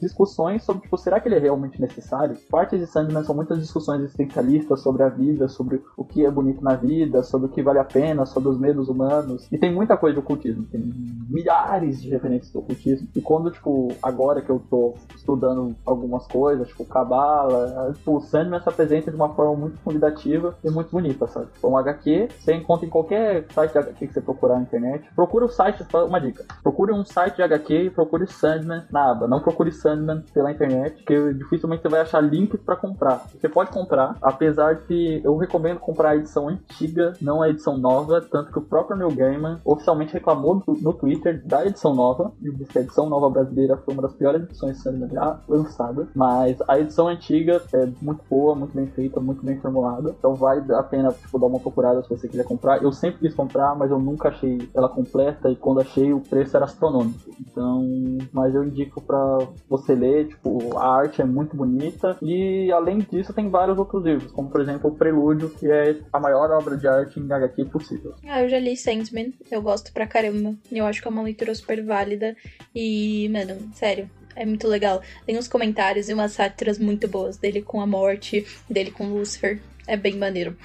discussões 0.00 0.25
sobre, 0.26 0.82
tipo, 0.82 0.96
será 0.96 1.20
que 1.20 1.28
ele 1.28 1.36
é 1.36 1.38
realmente 1.38 1.80
necessário? 1.80 2.36
Partes 2.50 2.78
de 2.78 2.86
Sandman 2.86 3.24
são 3.24 3.34
muitas 3.34 3.58
discussões 3.58 4.02
existencialistas 4.02 4.80
sobre 4.80 5.02
a 5.02 5.08
vida, 5.08 5.48
sobre 5.48 5.82
o 5.96 6.04
que 6.04 6.24
é 6.24 6.30
bonito 6.30 6.62
na 6.62 6.74
vida, 6.74 7.22
sobre 7.22 7.46
o 7.46 7.50
que 7.50 7.62
vale 7.62 7.78
a 7.78 7.84
pena, 7.84 8.26
sobre 8.26 8.48
os 8.48 8.58
medos 8.58 8.88
humanos. 8.88 9.46
E 9.50 9.58
tem 9.58 9.72
muita 9.72 9.96
coisa 9.96 10.14
de 10.14 10.20
ocultismo. 10.20 10.64
Tem 10.64 10.80
milhares 11.36 12.00
de 12.00 12.08
referências 12.08 12.50
do 12.50 12.60
ocultismo. 12.60 13.08
E 13.14 13.20
quando, 13.20 13.50
tipo, 13.50 13.88
agora 14.02 14.40
que 14.40 14.48
eu 14.48 14.58
tô 14.70 14.94
estudando 15.14 15.76
algumas 15.84 16.26
coisas, 16.26 16.68
tipo, 16.68 16.84
Cabala, 16.86 17.92
tipo, 17.94 18.16
o 18.16 18.20
Sandman 18.20 18.60
se 18.60 18.68
apresenta 18.68 19.10
de 19.10 19.16
uma 19.16 19.28
forma 19.34 19.54
muito 19.54 19.78
convidativa 19.84 20.56
e 20.64 20.70
muito 20.70 20.90
bonita, 20.90 21.26
sabe? 21.26 21.46
Tipo, 21.52 21.68
um 21.68 21.76
HQ, 21.76 22.28
você 22.38 22.54
encontra 22.54 22.86
em 22.86 22.90
qualquer 22.90 23.44
site 23.52 23.72
de 23.72 23.78
HQ 23.78 24.06
que 24.06 24.14
você 24.14 24.20
procurar 24.20 24.56
na 24.56 24.62
internet. 24.62 25.08
Procure 25.14 25.44
o 25.44 25.48
site, 25.48 25.84
uma 26.08 26.20
dica. 26.20 26.44
Procure 26.62 26.92
um 26.92 27.04
site 27.04 27.36
de 27.36 27.42
HQ 27.42 27.74
e 27.74 27.90
procure 27.90 28.26
Sandman 28.26 28.84
na 28.90 29.10
aba. 29.10 29.28
Não 29.28 29.40
procure 29.40 29.70
Sandman 29.70 30.22
pela 30.32 30.50
internet, 30.50 31.04
que 31.04 31.34
dificilmente 31.34 31.82
você 31.82 31.88
vai 31.88 32.00
achar 32.00 32.20
links 32.20 32.60
para 32.60 32.76
comprar. 32.76 33.26
Você 33.38 33.48
pode 33.48 33.70
comprar, 33.70 34.16
apesar 34.22 34.74
de 34.88 35.20
eu 35.22 35.36
recomendo 35.36 35.80
comprar 35.80 36.10
a 36.10 36.16
edição 36.16 36.48
antiga, 36.48 37.12
não 37.20 37.42
a 37.42 37.50
edição 37.50 37.76
nova, 37.76 38.20
tanto 38.20 38.52
que 38.52 38.58
o 38.58 38.62
próprio 38.62 38.96
Neil 38.96 39.14
Gaiman 39.14 39.60
oficialmente 39.64 40.14
reclamou 40.14 40.62
no 40.66 40.92
Twitter 40.92 41.25
da 41.32 41.66
edição 41.66 41.94
nova, 41.94 42.32
e 42.42 42.50
disse 42.50 42.70
que 42.72 42.78
a 42.78 42.82
edição 42.82 43.08
nova 43.08 43.28
brasileira 43.30 43.76
foi 43.76 43.94
uma 43.94 44.02
das 44.02 44.14
piores 44.14 44.42
edições 44.42 44.82
sendo 44.82 45.08
já 45.08 45.40
lançadas, 45.48 46.08
mas 46.14 46.58
a 46.68 46.78
edição 46.78 47.08
antiga 47.08 47.62
é 47.72 47.86
muito 48.00 48.22
boa, 48.28 48.54
muito 48.54 48.74
bem 48.74 48.86
feita, 48.88 49.20
muito 49.20 49.44
bem 49.44 49.58
formulada, 49.60 50.14
então 50.18 50.34
vale 50.34 50.72
a 50.74 50.82
pena 50.82 51.12
tipo, 51.12 51.38
dar 51.38 51.46
uma 51.46 51.60
procurada 51.60 52.02
se 52.02 52.08
você 52.08 52.28
quiser 52.28 52.44
comprar. 52.44 52.82
Eu 52.82 52.92
sempre 52.92 53.20
quis 53.20 53.34
comprar, 53.34 53.74
mas 53.74 53.90
eu 53.90 53.98
nunca 53.98 54.28
achei 54.28 54.68
ela 54.74 54.88
completa, 54.88 55.50
e 55.50 55.56
quando 55.56 55.80
achei 55.80 56.12
o 56.12 56.20
preço 56.20 56.56
era 56.56 56.64
astronômico. 56.64 57.30
Então, 57.40 57.84
mas 58.32 58.54
eu 58.54 58.64
indico 58.64 59.00
para 59.00 59.38
você 59.68 59.94
ler, 59.94 60.28
tipo, 60.28 60.76
a 60.76 60.88
arte 60.88 61.22
é 61.22 61.24
muito 61.24 61.56
bonita, 61.56 62.16
e 62.22 62.70
além 62.72 62.98
disso 62.98 63.32
tem 63.32 63.48
vários 63.48 63.78
outros 63.78 64.04
livros, 64.04 64.32
como 64.32 64.50
por 64.50 64.60
exemplo 64.60 64.90
o 64.90 64.94
Prelúdio, 64.94 65.48
que 65.50 65.70
é 65.70 65.98
a 66.12 66.20
maior 66.20 66.50
obra 66.50 66.76
de 66.76 66.86
arte 66.86 67.20
em 67.20 67.32
HQ 67.32 67.64
possível. 67.66 68.14
Ah, 68.26 68.42
eu 68.42 68.48
já 68.48 68.58
li 68.58 68.76
Sandman, 68.76 69.32
eu 69.50 69.62
gosto 69.62 69.92
pra 69.92 70.06
caramba. 70.06 70.54
Eu 70.70 70.86
acho 70.86 71.00
que 71.00 71.05
é 71.06 71.10
uma 71.10 71.22
leitura 71.22 71.54
super 71.54 71.82
válida. 71.84 72.36
E, 72.74 73.28
mano, 73.30 73.70
sério, 73.74 74.10
é 74.34 74.44
muito 74.44 74.68
legal. 74.68 75.02
Tem 75.24 75.38
uns 75.38 75.48
comentários 75.48 76.08
e 76.08 76.14
umas 76.14 76.32
sátiras 76.32 76.78
muito 76.78 77.08
boas 77.08 77.36
dele 77.36 77.62
com 77.62 77.80
a 77.80 77.86
morte, 77.86 78.46
dele 78.68 78.90
com 78.90 79.08
Lucifer. 79.08 79.60
É 79.86 79.96
bem 79.96 80.16
maneiro. 80.16 80.56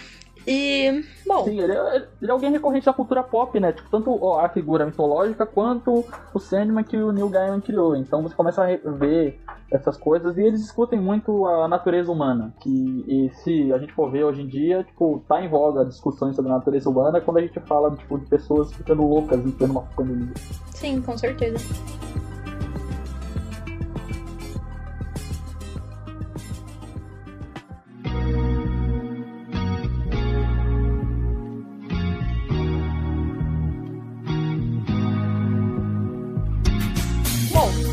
E, 0.54 1.06
bom. 1.26 1.46
Sim, 1.46 1.62
ele 1.62 1.72
é, 1.72 2.08
ele 2.22 2.30
é 2.30 2.34
alguém 2.34 2.52
recorrente 2.52 2.86
da 2.86 2.92
cultura 2.92 3.24
pop, 3.24 3.58
né? 3.58 3.72
Tipo, 3.72 3.90
tanto 3.90 4.22
ó, 4.22 4.42
a 4.42 4.50
figura 4.50 4.86
mitológica 4.86 5.46
quanto 5.46 6.04
o 6.34 6.40
Sandman 6.40 6.84
que 6.84 6.98
o 6.98 7.14
Neil 7.14 7.30
Gaiman 7.30 7.62
criou. 7.62 7.96
Então 7.96 8.22
você 8.22 8.36
começa 8.36 8.62
a 8.64 8.92
ver 8.92 9.40
essas 9.72 9.96
coisas 9.96 10.38
e 10.38 10.42
eles 10.42 10.60
discutem 10.60 11.00
muito 11.00 11.46
a 11.46 11.70
natureza 11.70 12.12
humana. 12.12 12.54
Que 12.60 13.32
se 13.36 13.72
a 13.72 13.78
gente 13.78 13.94
for 13.94 14.12
ver 14.12 14.26
hoje 14.26 14.42
em 14.42 14.48
dia, 14.48 14.84
tipo, 14.84 15.24
tá 15.26 15.42
em 15.42 15.48
voga 15.48 15.86
discussões 15.86 16.36
sobre 16.36 16.52
a 16.52 16.56
natureza 16.56 16.90
humana 16.90 17.22
quando 17.22 17.38
a 17.38 17.42
gente 17.42 17.60
fala 17.62 17.96
tipo, 17.96 18.20
de 18.20 18.26
pessoas 18.26 18.74
ficando 18.74 19.08
loucas 19.08 19.40
em 19.46 19.52
plena 19.52 19.72
uma 19.72 19.84
pandemia. 19.84 20.34
Sim, 20.74 21.02
com 21.02 21.18
certeza. 21.18 21.60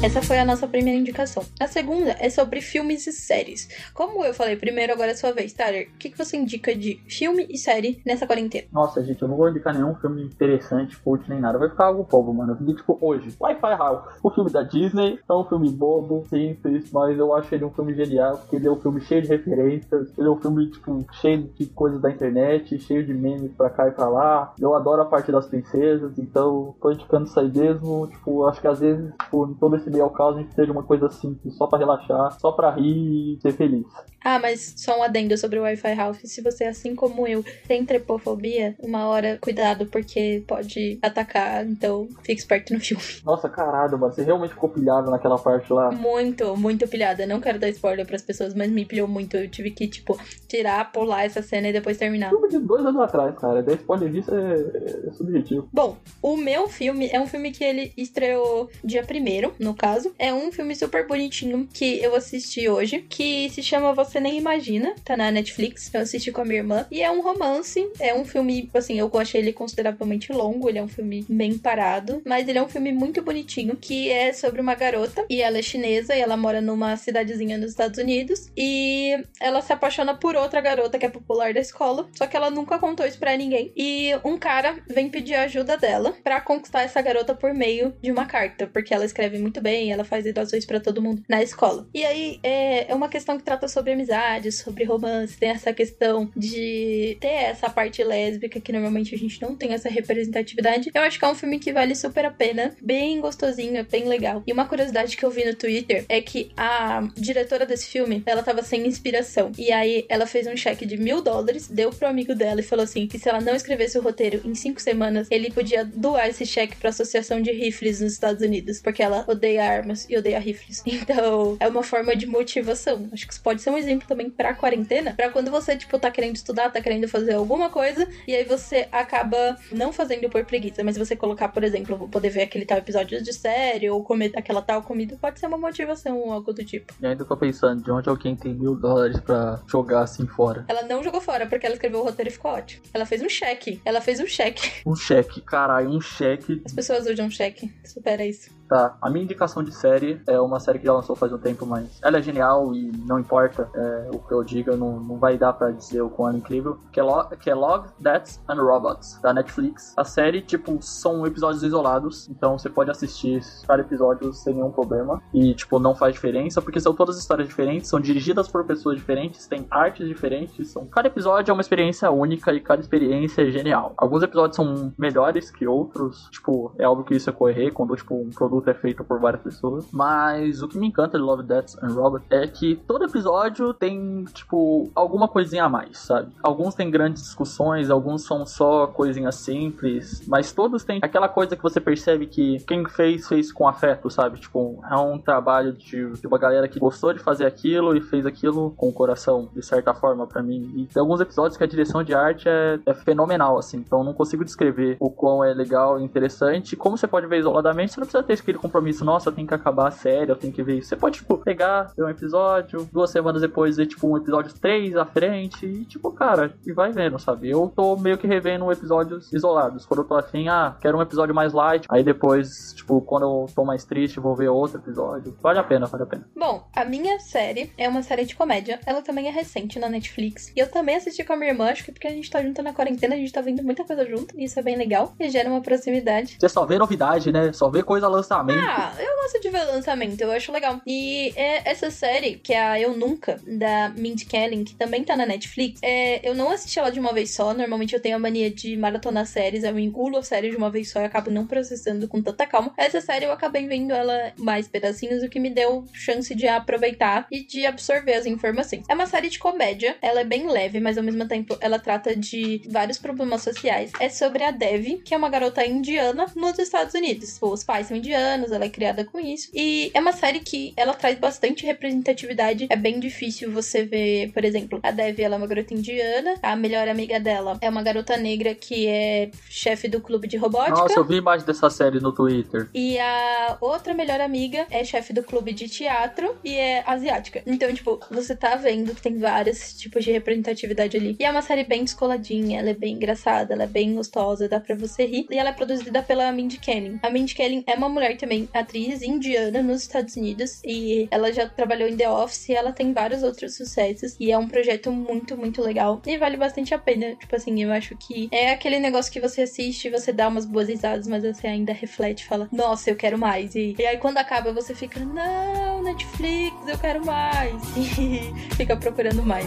Essa 0.08 0.22
foi 0.22 0.38
a 0.38 0.44
nossa 0.44 0.66
primeira 0.66 0.98
indicação. 0.98 1.42
A 1.60 1.66
segunda 1.66 2.16
é 2.18 2.30
sobre 2.30 2.62
filmes 2.62 3.06
e 3.06 3.12
séries. 3.12 3.68
Como 3.92 4.24
eu 4.24 4.32
falei 4.32 4.56
primeiro, 4.56 4.90
agora 4.90 5.10
é 5.10 5.14
sua 5.14 5.32
vez, 5.32 5.52
Tyler. 5.52 5.90
O 5.94 5.98
que, 5.98 6.08
que 6.08 6.16
você 6.16 6.34
indica 6.34 6.74
de 6.74 6.98
filme 7.06 7.46
e 7.50 7.58
série 7.58 8.00
nessa 8.06 8.26
quarentena? 8.26 8.66
Nossa, 8.72 9.04
gente, 9.04 9.20
eu 9.20 9.28
não 9.28 9.36
vou 9.36 9.50
indicar 9.50 9.74
nenhum 9.74 9.94
filme 9.96 10.24
interessante, 10.24 10.96
cult, 10.96 11.28
nem 11.28 11.38
nada. 11.38 11.58
Vai 11.58 11.68
ficar 11.68 11.88
algo 11.88 12.04
bobo, 12.10 12.32
mano. 12.32 12.56
Eu 12.58 12.74
tipo, 12.74 12.96
hoje, 13.02 13.36
Wi-Fi 13.38 13.76
House. 13.76 14.14
O 14.22 14.30
filme 14.30 14.50
da 14.50 14.62
Disney 14.62 15.18
é 15.28 15.34
um 15.34 15.44
filme 15.44 15.68
bobo, 15.68 16.24
simples, 16.30 16.90
mas 16.90 17.18
eu 17.18 17.34
acho 17.34 17.54
ele 17.54 17.66
um 17.66 17.70
filme 17.70 17.92
genial, 17.92 18.38
porque 18.38 18.56
ele 18.56 18.66
é 18.66 18.70
um 18.70 18.80
filme 18.80 19.02
cheio 19.02 19.20
de 19.20 19.28
referências. 19.28 20.08
Ele 20.16 20.26
é 20.26 20.30
um 20.30 20.40
filme, 20.40 20.70
tipo, 20.70 21.04
cheio 21.20 21.42
de 21.54 21.66
coisas 21.66 22.00
da 22.00 22.10
internet, 22.10 22.80
cheio 22.80 23.04
de 23.04 23.12
memes 23.12 23.52
pra 23.52 23.68
cá 23.68 23.86
e 23.86 23.90
pra 23.90 24.08
lá. 24.08 24.54
Eu 24.58 24.74
adoro 24.74 25.02
a 25.02 25.04
parte 25.04 25.30
das 25.30 25.46
princesas, 25.46 26.18
então 26.18 26.74
tô 26.80 26.92
indicando 26.92 27.26
isso 27.26 27.38
aí 27.38 27.52
mesmo. 27.52 28.06
Tipo, 28.06 28.46
acho 28.46 28.58
que 28.58 28.66
às 28.66 28.80
vezes, 28.80 29.12
tipo, 29.22 29.54
todo 29.60 29.76
esse 29.76 29.97
ao 30.00 30.10
caso, 30.10 30.38
a 30.38 30.42
gente 30.42 30.54
seja 30.54 30.72
uma 30.72 30.82
coisa 30.82 31.08
simples, 31.10 31.56
só 31.56 31.66
para 31.66 31.78
relaxar, 31.78 32.38
só 32.38 32.52
para 32.52 32.70
rir 32.70 33.36
e 33.36 33.40
ser 33.40 33.52
feliz. 33.52 33.86
Ah, 34.24 34.38
mas 34.38 34.74
só 34.76 34.98
um 34.98 35.02
adendo 35.02 35.36
sobre 35.38 35.58
o 35.58 35.62
Wi-Fi 35.62 35.92
Ralph. 35.92 36.20
Se 36.24 36.42
você, 36.42 36.64
assim 36.64 36.94
como 36.94 37.26
eu, 37.26 37.44
tem 37.66 37.84
trepofobia, 37.84 38.74
uma 38.80 39.06
hora, 39.06 39.38
cuidado, 39.40 39.86
porque 39.86 40.42
pode 40.46 40.98
atacar, 41.00 41.64
então 41.64 42.08
fique 42.22 42.40
esperto 42.40 42.74
no 42.74 42.80
filme. 42.80 43.02
Nossa, 43.24 43.48
caralho, 43.48 43.98
mano, 43.98 44.12
você 44.12 44.22
realmente 44.22 44.54
ficou 44.54 44.68
pilhado 44.68 45.10
naquela 45.10 45.38
parte 45.38 45.72
lá? 45.72 45.90
Muito, 45.90 46.56
muito 46.56 46.86
pilhada. 46.88 47.26
Não 47.26 47.40
quero 47.40 47.58
dar 47.58 47.68
spoiler 47.70 48.06
pras 48.06 48.22
pessoas, 48.22 48.54
mas 48.54 48.70
me 48.70 48.84
pilhou 48.84 49.08
muito. 49.08 49.36
Eu 49.36 49.48
tive 49.48 49.70
que, 49.70 49.86
tipo, 49.86 50.18
tirar, 50.46 50.90
pular 50.92 51.24
essa 51.24 51.42
cena 51.42 51.68
e 51.68 51.72
depois 51.72 51.96
terminar. 51.96 52.30
Filme 52.30 52.48
de 52.48 52.58
dois 52.58 52.84
anos 52.84 53.00
atrás, 53.00 53.34
cara. 53.38 53.62
Dar 53.62 53.74
spoiler 53.74 54.10
disso 54.10 54.34
é, 54.34 55.08
é 55.08 55.12
subjetivo. 55.12 55.68
Bom, 55.72 55.96
o 56.20 56.36
meu 56.36 56.68
filme 56.68 57.08
é 57.12 57.20
um 57.20 57.26
filme 57.26 57.50
que 57.50 57.64
ele 57.64 57.92
estreou 57.96 58.68
dia 58.82 59.02
primeiro, 59.04 59.54
no 59.58 59.74
caso. 59.78 60.12
É 60.18 60.34
um 60.34 60.52
filme 60.52 60.74
super 60.74 61.06
bonitinho 61.06 61.66
que 61.72 62.02
eu 62.02 62.14
assisti 62.14 62.68
hoje, 62.68 63.06
que 63.08 63.48
se 63.50 63.62
chama 63.62 63.94
Você 63.94 64.20
Nem 64.20 64.36
Imagina, 64.36 64.94
tá 65.04 65.16
na 65.16 65.30
Netflix. 65.30 65.90
Eu 65.94 66.00
assisti 66.02 66.30
com 66.30 66.42
a 66.42 66.44
minha 66.44 66.58
irmã. 66.58 66.86
E 66.90 67.02
é 67.02 67.10
um 67.10 67.22
romance, 67.22 67.88
é 67.98 68.14
um 68.14 68.24
filme, 68.24 68.68
assim, 68.74 68.98
eu 68.98 69.10
achei 69.14 69.40
ele 69.40 69.52
consideravelmente 69.52 70.32
longo, 70.32 70.68
ele 70.68 70.78
é 70.78 70.82
um 70.82 70.88
filme 70.88 71.24
bem 71.28 71.56
parado, 71.56 72.20
mas 72.26 72.48
ele 72.48 72.58
é 72.58 72.62
um 72.62 72.68
filme 72.68 72.92
muito 72.92 73.22
bonitinho, 73.22 73.76
que 73.76 74.10
é 74.10 74.32
sobre 74.32 74.60
uma 74.60 74.74
garota, 74.74 75.24
e 75.30 75.40
ela 75.40 75.58
é 75.58 75.62
chinesa, 75.62 76.14
e 76.14 76.20
ela 76.20 76.36
mora 76.36 76.60
numa 76.60 76.96
cidadezinha 76.96 77.56
nos 77.56 77.70
Estados 77.70 77.98
Unidos, 77.98 78.50
e 78.56 79.16
ela 79.40 79.62
se 79.62 79.72
apaixona 79.72 80.14
por 80.14 80.34
outra 80.36 80.60
garota 80.60 80.98
que 80.98 81.06
é 81.06 81.08
popular 81.08 81.54
da 81.54 81.60
escola, 81.60 82.08
só 82.12 82.26
que 82.26 82.36
ela 82.36 82.50
nunca 82.50 82.78
contou 82.78 83.06
isso 83.06 83.18
pra 83.18 83.36
ninguém. 83.36 83.72
E 83.76 84.10
um 84.24 84.36
cara 84.38 84.78
vem 84.88 85.08
pedir 85.08 85.34
ajuda 85.34 85.76
dela 85.76 86.14
para 86.24 86.40
conquistar 86.40 86.82
essa 86.82 87.00
garota 87.00 87.34
por 87.34 87.54
meio 87.54 87.94
de 88.02 88.10
uma 88.10 88.26
carta, 88.26 88.66
porque 88.66 88.92
ela 88.92 89.04
escreve 89.04 89.38
muito 89.38 89.60
bem, 89.60 89.67
ela 89.74 90.04
faz 90.04 90.24
doações 90.32 90.64
para 90.64 90.80
todo 90.80 91.02
mundo 91.02 91.22
na 91.28 91.42
escola. 91.42 91.86
E 91.94 92.04
aí 92.04 92.38
é, 92.42 92.90
é 92.90 92.94
uma 92.94 93.08
questão 93.08 93.36
que 93.36 93.44
trata 93.44 93.68
sobre 93.68 93.92
amizade, 93.92 94.52
sobre 94.52 94.84
romance, 94.84 95.38
tem 95.38 95.50
essa 95.50 95.72
questão 95.72 96.30
de 96.36 97.16
ter 97.20 97.28
essa 97.28 97.68
parte 97.70 98.02
lésbica 98.02 98.60
que 98.60 98.72
normalmente 98.72 99.14
a 99.14 99.18
gente 99.18 99.40
não 99.40 99.54
tem 99.54 99.72
essa 99.72 99.88
representatividade. 99.88 100.90
Eu 100.94 101.02
acho 101.02 101.18
que 101.18 101.24
é 101.24 101.28
um 101.28 101.34
filme 101.34 101.58
que 101.58 101.72
vale 101.72 101.94
super 101.94 102.24
a 102.24 102.30
pena, 102.30 102.74
bem 102.80 103.20
gostosinho, 103.20 103.86
bem 103.90 104.04
legal. 104.04 104.42
E 104.46 104.52
uma 104.52 104.66
curiosidade 104.66 105.16
que 105.16 105.24
eu 105.24 105.30
vi 105.30 105.44
no 105.44 105.54
Twitter 105.54 106.04
é 106.08 106.20
que 106.20 106.50
a 106.56 107.08
diretora 107.16 107.66
desse 107.66 107.86
filme, 107.86 108.22
ela 108.26 108.42
tava 108.42 108.62
sem 108.62 108.86
inspiração. 108.86 109.52
E 109.58 109.72
aí 109.72 110.04
ela 110.08 110.26
fez 110.26 110.46
um 110.46 110.56
cheque 110.56 110.86
de 110.86 110.96
mil 110.96 111.22
dólares, 111.22 111.68
deu 111.68 111.90
pro 111.90 112.08
amigo 112.08 112.34
dela 112.34 112.60
e 112.60 112.64
falou 112.64 112.84
assim 112.84 113.06
que 113.06 113.18
se 113.18 113.28
ela 113.28 113.40
não 113.40 113.54
escrevesse 113.54 113.98
o 113.98 114.02
roteiro 114.02 114.40
em 114.44 114.54
cinco 114.54 114.80
semanas, 114.80 115.28
ele 115.30 115.50
podia 115.50 115.84
doar 115.84 116.28
esse 116.28 116.46
cheque 116.46 116.76
pra 116.76 116.90
Associação 116.90 117.40
de 117.40 117.52
Rifles 117.52 118.00
nos 118.00 118.12
Estados 118.12 118.42
Unidos, 118.42 118.80
porque 118.80 119.02
ela 119.02 119.24
odeia 119.26 119.57
armas 119.58 120.06
e 120.08 120.16
odeia 120.16 120.38
rifles. 120.38 120.82
Então, 121.08 121.56
é 121.60 121.68
uma 121.68 121.82
forma 121.82 122.14
de 122.14 122.26
motivação. 122.26 123.08
Acho 123.12 123.26
que 123.26 123.32
isso 123.32 123.42
pode 123.42 123.62
ser 123.62 123.70
um 123.70 123.78
exemplo 123.78 124.06
também 124.06 124.28
pra 124.28 124.54
quarentena, 124.54 125.14
pra 125.14 125.30
quando 125.30 125.50
você, 125.50 125.76
tipo, 125.76 125.98
tá 125.98 126.10
querendo 126.10 126.36
estudar, 126.36 126.70
tá 126.70 126.80
querendo 126.80 127.08
fazer 127.08 127.34
alguma 127.34 127.70
coisa, 127.70 128.06
e 128.26 128.34
aí 128.34 128.44
você 128.44 128.88
acaba 128.90 129.56
não 129.70 129.92
fazendo 129.92 130.28
por 130.28 130.44
preguiça, 130.44 130.82
mas 130.84 130.98
você 130.98 131.14
colocar, 131.16 131.48
por 131.48 131.64
exemplo, 131.64 131.96
vou 131.96 132.08
poder 132.08 132.30
ver 132.30 132.42
aquele 132.42 132.64
tal 132.64 132.78
episódio 132.78 133.22
de 133.22 133.32
série, 133.32 133.88
ou 133.88 134.02
comer 134.02 134.32
aquela 134.36 134.60
tal 134.60 134.82
comida, 134.82 135.16
pode 135.20 135.38
ser 135.38 135.46
uma 135.46 135.56
motivação 135.56 136.18
ou 136.18 136.32
algo 136.32 136.52
do 136.52 136.64
tipo. 136.64 136.92
E 137.00 137.06
ainda 137.06 137.24
tô 137.24 137.36
pensando, 137.36 137.82
de 137.82 137.90
onde 137.90 138.08
alguém 138.08 138.36
tem 138.36 138.52
mil 138.54 138.74
dólares 138.74 139.20
pra 139.20 139.60
jogar 139.66 140.02
assim 140.02 140.26
fora? 140.26 140.64
Ela 140.68 140.82
não 140.82 141.02
jogou 141.02 141.20
fora, 141.20 141.46
porque 141.46 141.66
ela 141.66 141.74
escreveu 141.74 142.00
o 142.00 142.04
roteiro 142.04 142.28
e 142.28 142.32
ficou 142.32 142.50
ótimo. 142.50 142.82
Ela 142.92 143.06
fez 143.06 143.22
um 143.22 143.28
cheque. 143.28 143.80
Ela 143.84 144.00
fez 144.00 144.20
um 144.20 144.26
cheque. 144.26 144.82
Um 144.86 144.96
cheque, 144.96 145.40
caralho, 145.40 145.90
um 145.90 146.00
cheque. 146.00 146.60
As 146.64 146.72
pessoas 146.72 147.06
usam 147.06 147.30
cheque. 147.30 147.72
Supera 147.84 148.24
isso. 148.24 148.57
Tá, 148.68 148.96
a 149.00 149.08
minha 149.08 149.24
indicação 149.24 149.62
de 149.62 149.72
série 149.72 150.20
é 150.26 150.38
uma 150.38 150.60
série 150.60 150.78
que 150.78 150.84
já 150.84 150.92
lançou 150.92 151.16
faz 151.16 151.32
um 151.32 151.38
tempo, 151.38 151.64
mas 151.64 151.98
ela 152.02 152.18
é 152.18 152.22
genial 152.22 152.74
e 152.74 152.92
não 153.06 153.18
importa 153.18 153.68
é, 153.74 154.10
o 154.12 154.18
que 154.18 154.32
eu 154.32 154.44
diga, 154.44 154.76
não, 154.76 155.00
não 155.00 155.16
vai 155.16 155.38
dar 155.38 155.54
pra 155.54 155.70
dizer 155.70 156.02
o 156.02 156.10
quão 156.10 156.30
é 156.30 156.36
incrível. 156.36 156.78
Que 156.92 157.00
é, 157.00 157.02
Log, 157.02 157.34
que 157.36 157.48
é 157.48 157.54
Log, 157.54 157.88
Deaths 157.98 158.40
and 158.46 158.62
Robots, 158.62 159.18
da 159.22 159.32
Netflix. 159.32 159.94
A 159.96 160.04
série, 160.04 160.42
tipo, 160.42 160.78
são 160.82 161.26
episódios 161.26 161.62
isolados, 161.62 162.28
então 162.28 162.58
você 162.58 162.68
pode 162.68 162.90
assistir 162.90 163.40
cada 163.66 163.82
episódio 163.82 164.32
sem 164.34 164.54
nenhum 164.54 164.70
problema. 164.70 165.22
E, 165.32 165.54
tipo, 165.54 165.78
não 165.78 165.94
faz 165.94 166.12
diferença, 166.12 166.60
porque 166.60 166.78
são 166.78 166.92
todas 166.94 167.18
histórias 167.18 167.48
diferentes, 167.48 167.88
são 167.88 167.98
dirigidas 167.98 168.48
por 168.48 168.64
pessoas 168.64 168.96
diferentes, 168.96 169.46
têm 169.46 169.66
artes 169.70 170.06
diferentes. 170.06 170.68
São... 170.68 170.84
Cada 170.86 171.08
episódio 171.08 171.50
é 171.50 171.54
uma 171.54 171.62
experiência 171.62 172.10
única 172.10 172.52
e 172.52 172.60
cada 172.60 172.82
experiência 172.82 173.42
é 173.42 173.50
genial. 173.50 173.94
Alguns 173.96 174.22
episódios 174.22 174.56
são 174.56 174.92
melhores 174.98 175.50
que 175.50 175.66
outros, 175.66 176.28
tipo, 176.30 176.72
é 176.78 176.86
óbvio 176.86 177.06
que 177.06 177.14
isso 177.14 177.30
é 177.30 177.32
correr 177.32 177.70
quando, 177.70 177.96
tipo, 177.96 178.14
um 178.14 178.30
produto 178.30 178.57
produto 178.58 178.68
é 178.68 178.74
feito 178.74 179.04
por 179.04 179.18
várias 179.18 179.42
pessoas. 179.42 179.86
Mas 179.92 180.62
o 180.62 180.68
que 180.68 180.78
me 180.78 180.86
encanta 180.86 181.18
de 181.18 181.24
Love, 181.24 181.42
Death 181.44 181.76
and 181.82 181.92
Robot 181.92 182.24
é 182.30 182.46
que 182.46 182.76
todo 182.86 183.04
episódio 183.04 183.72
tem, 183.72 184.24
tipo, 184.32 184.90
alguma 184.94 185.28
coisinha 185.28 185.64
a 185.64 185.68
mais, 185.68 185.98
sabe? 185.98 186.30
Alguns 186.42 186.74
têm 186.74 186.90
grandes 186.90 187.22
discussões, 187.22 187.90
alguns 187.90 188.24
são 188.24 188.44
só 188.44 188.86
coisinhas 188.86 189.36
simples, 189.36 190.26
mas 190.26 190.52
todos 190.52 190.84
têm 190.84 191.00
aquela 191.02 191.28
coisa 191.28 191.56
que 191.56 191.62
você 191.62 191.80
percebe 191.80 192.26
que 192.26 192.58
quem 192.66 192.84
fez, 192.88 193.28
fez 193.28 193.52
com 193.52 193.68
afeto, 193.68 194.10
sabe? 194.10 194.40
Tipo, 194.40 194.82
é 194.90 194.96
um 194.96 195.18
trabalho 195.18 195.72
de, 195.72 196.12
de 196.12 196.26
uma 196.26 196.38
galera 196.38 196.68
que 196.68 196.78
gostou 196.78 197.12
de 197.12 197.20
fazer 197.20 197.46
aquilo 197.46 197.96
e 197.96 198.00
fez 198.00 198.26
aquilo 198.26 198.72
com 198.76 198.88
o 198.88 198.92
coração, 198.92 199.48
de 199.54 199.64
certa 199.64 199.94
forma, 199.94 200.26
para 200.26 200.42
mim. 200.42 200.72
E 200.76 200.86
tem 200.86 201.00
alguns 201.00 201.20
episódios 201.20 201.56
que 201.56 201.64
a 201.64 201.66
direção 201.66 202.02
de 202.02 202.14
arte 202.14 202.48
é, 202.48 202.78
é 202.86 202.94
fenomenal, 202.94 203.58
assim, 203.58 203.78
então 203.78 204.02
não 204.02 204.12
consigo 204.12 204.44
descrever 204.44 204.96
o 205.00 205.10
quão 205.10 205.44
é 205.44 205.52
legal 205.54 206.00
e 206.00 206.04
interessante. 206.04 206.76
Como 206.76 206.96
você 206.96 207.06
pode 207.06 207.26
ver 207.26 207.38
isoladamente, 207.38 207.92
você 207.92 208.00
não 208.00 208.06
precisa 208.06 208.22
ter 208.22 208.32
aquele 208.48 208.58
compromisso, 208.58 209.04
nossa, 209.04 209.30
tem 209.30 209.46
que 209.46 209.54
acabar 209.54 209.88
a 209.88 209.90
série, 209.90 210.30
eu 210.30 210.36
tenho 210.36 210.52
que 210.52 210.62
ver 210.62 210.78
isso. 210.78 210.88
Você 210.88 210.96
pode, 210.96 211.16
tipo, 211.16 211.36
pegar, 211.38 211.92
ver 211.96 212.04
um 212.04 212.08
episódio, 212.08 212.88
duas 212.90 213.10
semanas 213.10 213.42
depois 213.42 213.76
ver, 213.76 213.86
tipo, 213.86 214.08
um 214.08 214.16
episódio 214.16 214.52
3 214.54 214.96
à 214.96 215.04
frente, 215.04 215.66
e, 215.66 215.84
tipo, 215.84 216.10
cara, 216.12 216.52
e 216.66 216.72
vai 216.72 216.90
vendo, 216.90 217.18
sabe? 217.18 217.50
Eu 217.50 217.70
tô 217.74 217.96
meio 217.96 218.16
que 218.16 218.26
revendo 218.26 218.70
episódios 218.72 219.32
isolados. 219.32 219.84
Quando 219.84 220.00
eu 220.00 220.06
tô 220.06 220.14
assim, 220.14 220.48
ah, 220.48 220.76
quero 220.80 220.96
um 220.96 221.02
episódio 221.02 221.34
mais 221.34 221.52
light, 221.52 221.86
aí 221.90 222.02
depois, 222.02 222.72
tipo, 222.74 223.00
quando 223.02 223.24
eu 223.24 223.46
tô 223.54 223.64
mais 223.64 223.84
triste, 223.84 224.20
vou 224.20 224.34
ver 224.34 224.48
outro 224.48 224.78
episódio. 224.78 225.36
Vale 225.42 225.58
a 225.58 225.64
pena, 225.64 225.86
vale 225.86 226.04
a 226.04 226.06
pena. 226.06 226.28
Bom, 226.34 226.66
a 226.74 226.84
minha 226.84 227.18
série 227.20 227.72
é 227.76 227.88
uma 227.88 228.02
série 228.02 228.24
de 228.24 228.34
comédia. 228.34 228.80
Ela 228.86 229.02
também 229.02 229.28
é 229.28 229.30
recente 229.30 229.78
na 229.78 229.88
Netflix. 229.88 230.52
E 230.56 230.60
eu 230.60 230.70
também 230.70 230.96
assisti 230.96 231.22
com 231.24 231.32
a 231.34 231.36
minha 231.36 231.50
irmã, 231.50 231.70
acho 231.70 231.84
que 231.84 231.92
porque 231.92 232.06
a 232.06 232.12
gente 232.12 232.30
tá 232.30 232.42
junto 232.42 232.62
na 232.62 232.72
quarentena, 232.72 233.14
a 233.14 233.18
gente 233.18 233.32
tá 233.32 233.40
vendo 233.40 233.62
muita 233.62 233.84
coisa 233.84 234.04
junto. 234.06 234.38
E 234.38 234.44
isso 234.44 234.58
é 234.58 234.62
bem 234.62 234.76
legal. 234.76 235.12
E 235.18 235.28
gera 235.28 235.48
uma 235.48 235.60
proximidade. 235.60 236.36
Você 236.38 236.48
só 236.48 236.64
vê 236.64 236.78
novidade, 236.78 237.30
né? 237.30 237.52
Só 237.52 237.68
vê 237.68 237.82
coisa 237.82 238.08
lançamento. 238.42 238.68
Ah, 238.68 238.94
eu 238.98 239.22
gosto 239.22 239.40
de 239.40 239.50
ver 239.50 239.64
lançamento, 239.64 240.20
eu 240.20 240.30
acho 240.30 240.52
legal. 240.52 240.80
E 240.86 241.32
é 241.36 241.68
essa 241.68 241.90
série, 241.90 242.36
que 242.36 242.52
é 242.52 242.62
a 242.62 242.80
Eu 242.80 242.96
Nunca, 242.96 243.40
da 243.46 243.90
Mindy 243.90 244.26
Kaling, 244.26 244.64
que 244.64 244.74
também 244.74 245.04
tá 245.04 245.16
na 245.16 245.26
Netflix, 245.26 245.80
é, 245.82 246.26
eu 246.28 246.34
não 246.34 246.50
assisti 246.50 246.78
ela 246.78 246.90
de 246.90 247.00
uma 247.00 247.12
vez 247.12 247.34
só. 247.34 247.52
Normalmente 247.54 247.94
eu 247.94 248.00
tenho 248.00 248.16
a 248.16 248.18
mania 248.18 248.50
de 248.50 248.76
maratonar 248.76 249.26
séries, 249.26 249.64
eu 249.64 249.78
engulo 249.78 250.18
a 250.18 250.22
série 250.22 250.50
de 250.50 250.56
uma 250.56 250.70
vez 250.70 250.90
só 250.90 251.00
e 251.00 251.04
acabo 251.04 251.30
não 251.30 251.46
processando 251.46 252.08
com 252.08 252.22
tanta 252.22 252.46
calma. 252.46 252.72
Essa 252.76 253.00
série 253.00 253.24
eu 253.24 253.32
acabei 253.32 253.66
vendo 253.66 253.92
ela 253.92 254.32
mais 254.36 254.68
pedacinhos, 254.68 255.22
o 255.22 255.28
que 255.28 255.40
me 255.40 255.50
deu 255.50 255.84
chance 255.92 256.34
de 256.34 256.46
aproveitar 256.46 257.26
e 257.30 257.44
de 257.44 257.66
absorver 257.66 258.14
as 258.14 258.26
informações. 258.26 258.84
É 258.88 258.94
uma 258.94 259.06
série 259.06 259.28
de 259.28 259.38
comédia, 259.38 259.96
ela 260.00 260.20
é 260.20 260.24
bem 260.24 260.48
leve, 260.48 260.80
mas 260.80 260.98
ao 260.98 261.04
mesmo 261.04 261.26
tempo 261.26 261.56
ela 261.60 261.78
trata 261.78 262.14
de 262.14 262.62
vários 262.68 262.98
problemas 262.98 263.42
sociais. 263.42 263.92
É 264.00 264.08
sobre 264.08 264.42
a 264.44 264.50
Dev, 264.50 265.02
que 265.04 265.14
é 265.14 265.16
uma 265.16 265.28
garota 265.28 265.64
indiana 265.64 266.26
nos 266.34 266.58
Estados 266.58 266.94
Unidos. 266.94 267.38
Os 267.40 267.64
pais 267.64 267.86
são 267.86 267.96
indianos, 267.96 268.27
ela 268.32 268.64
é 268.64 268.68
criada 268.68 269.04
com 269.04 269.18
isso. 269.18 269.50
E 269.54 269.90
é 269.94 270.00
uma 270.00 270.12
série 270.12 270.40
que 270.40 270.72
ela 270.76 270.94
traz 270.94 271.18
bastante 271.18 271.64
representatividade. 271.64 272.66
É 272.70 272.76
bem 272.76 273.00
difícil 273.00 273.50
você 273.50 273.84
ver, 273.84 274.32
por 274.32 274.44
exemplo, 274.44 274.80
a 274.82 274.90
Dev, 274.90 275.20
ela 275.20 275.36
é 275.36 275.38
uma 275.38 275.46
garota 275.46 275.74
indiana, 275.74 276.34
a 276.42 276.56
melhor 276.56 276.88
amiga 276.88 277.18
dela 277.20 277.58
é 277.60 277.68
uma 277.68 277.82
garota 277.82 278.16
negra 278.16 278.54
que 278.54 278.86
é 278.86 279.30
chefe 279.48 279.88
do 279.88 280.00
clube 280.00 280.28
de 280.28 280.36
robótica. 280.36 280.76
Nossa, 280.76 280.98
eu 280.98 281.04
vi 281.04 281.16
imagem 281.16 281.46
dessa 281.46 281.70
série 281.70 282.00
no 282.00 282.12
Twitter. 282.12 282.68
E 282.74 282.98
a 282.98 283.58
outra 283.60 283.94
melhor 283.94 284.20
amiga 284.20 284.66
é 284.70 284.84
chefe 284.84 285.12
do 285.12 285.22
clube 285.22 285.52
de 285.52 285.68
teatro 285.68 286.36
e 286.44 286.54
é 286.54 286.82
asiática. 286.86 287.42
Então, 287.46 287.72
tipo, 287.72 288.00
você 288.10 288.34
tá 288.34 288.56
vendo 288.56 288.94
que 288.94 289.02
tem 289.02 289.18
vários 289.18 289.74
tipos 289.74 290.04
de 290.04 290.12
representatividade 290.12 290.96
ali. 290.96 291.16
E 291.18 291.24
é 291.24 291.30
uma 291.30 291.42
série 291.42 291.64
bem 291.64 291.84
descoladinha, 291.84 292.60
ela 292.60 292.70
é 292.70 292.74
bem 292.74 292.94
engraçada, 292.94 293.54
ela 293.54 293.64
é 293.64 293.66
bem 293.66 293.94
gostosa, 293.94 294.48
dá 294.48 294.60
pra 294.60 294.74
você 294.74 295.04
rir. 295.06 295.26
E 295.30 295.38
ela 295.38 295.50
é 295.50 295.52
produzida 295.52 296.02
pela 296.02 296.30
Mindy 296.32 296.58
Kaling. 296.58 296.98
A 297.02 297.10
Mindy 297.10 297.34
Kaling 297.34 297.64
é 297.66 297.74
uma 297.74 297.88
mulher 297.88 298.07
também, 298.16 298.48
atriz 298.52 299.02
indiana 299.02 299.62
nos 299.62 299.82
Estados 299.82 300.16
Unidos. 300.16 300.60
E 300.64 301.08
ela 301.10 301.32
já 301.32 301.48
trabalhou 301.48 301.88
em 301.88 301.96
The 301.96 302.08
Office 302.10 302.48
e 302.48 302.54
ela 302.54 302.72
tem 302.72 302.92
vários 302.92 303.22
outros 303.22 303.56
sucessos. 303.56 304.16
E 304.18 304.30
é 304.30 304.38
um 304.38 304.48
projeto 304.48 304.90
muito, 304.90 305.36
muito 305.36 305.62
legal. 305.62 306.00
E 306.06 306.16
vale 306.16 306.36
bastante 306.36 306.74
a 306.74 306.78
pena. 306.78 307.14
Tipo 307.16 307.36
assim, 307.36 307.62
eu 307.62 307.72
acho 307.72 307.96
que 307.96 308.28
é 308.30 308.50
aquele 308.50 308.78
negócio 308.78 309.12
que 309.12 309.20
você 309.20 309.42
assiste, 309.42 309.90
você 309.90 310.12
dá 310.12 310.28
umas 310.28 310.46
boas 310.46 310.68
risadas, 310.68 311.06
mas 311.06 311.22
você 311.22 311.46
ainda 311.46 311.72
reflete 311.72 312.22
e 312.22 312.26
fala, 312.26 312.48
nossa, 312.52 312.90
eu 312.90 312.96
quero 312.96 313.18
mais. 313.18 313.54
E, 313.54 313.74
e 313.78 313.86
aí 313.86 313.98
quando 313.98 314.18
acaba, 314.18 314.52
você 314.52 314.74
fica, 314.74 315.00
não, 315.00 315.82
Netflix, 315.82 316.54
eu 316.66 316.78
quero 316.78 317.04
mais. 317.04 317.54
E 317.98 318.54
fica 318.54 318.76
procurando 318.76 319.22
mais? 319.22 319.46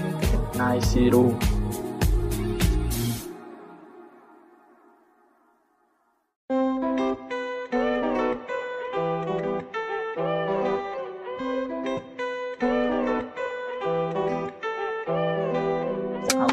Ai, 0.59 0.81
Ciro. 0.81 1.37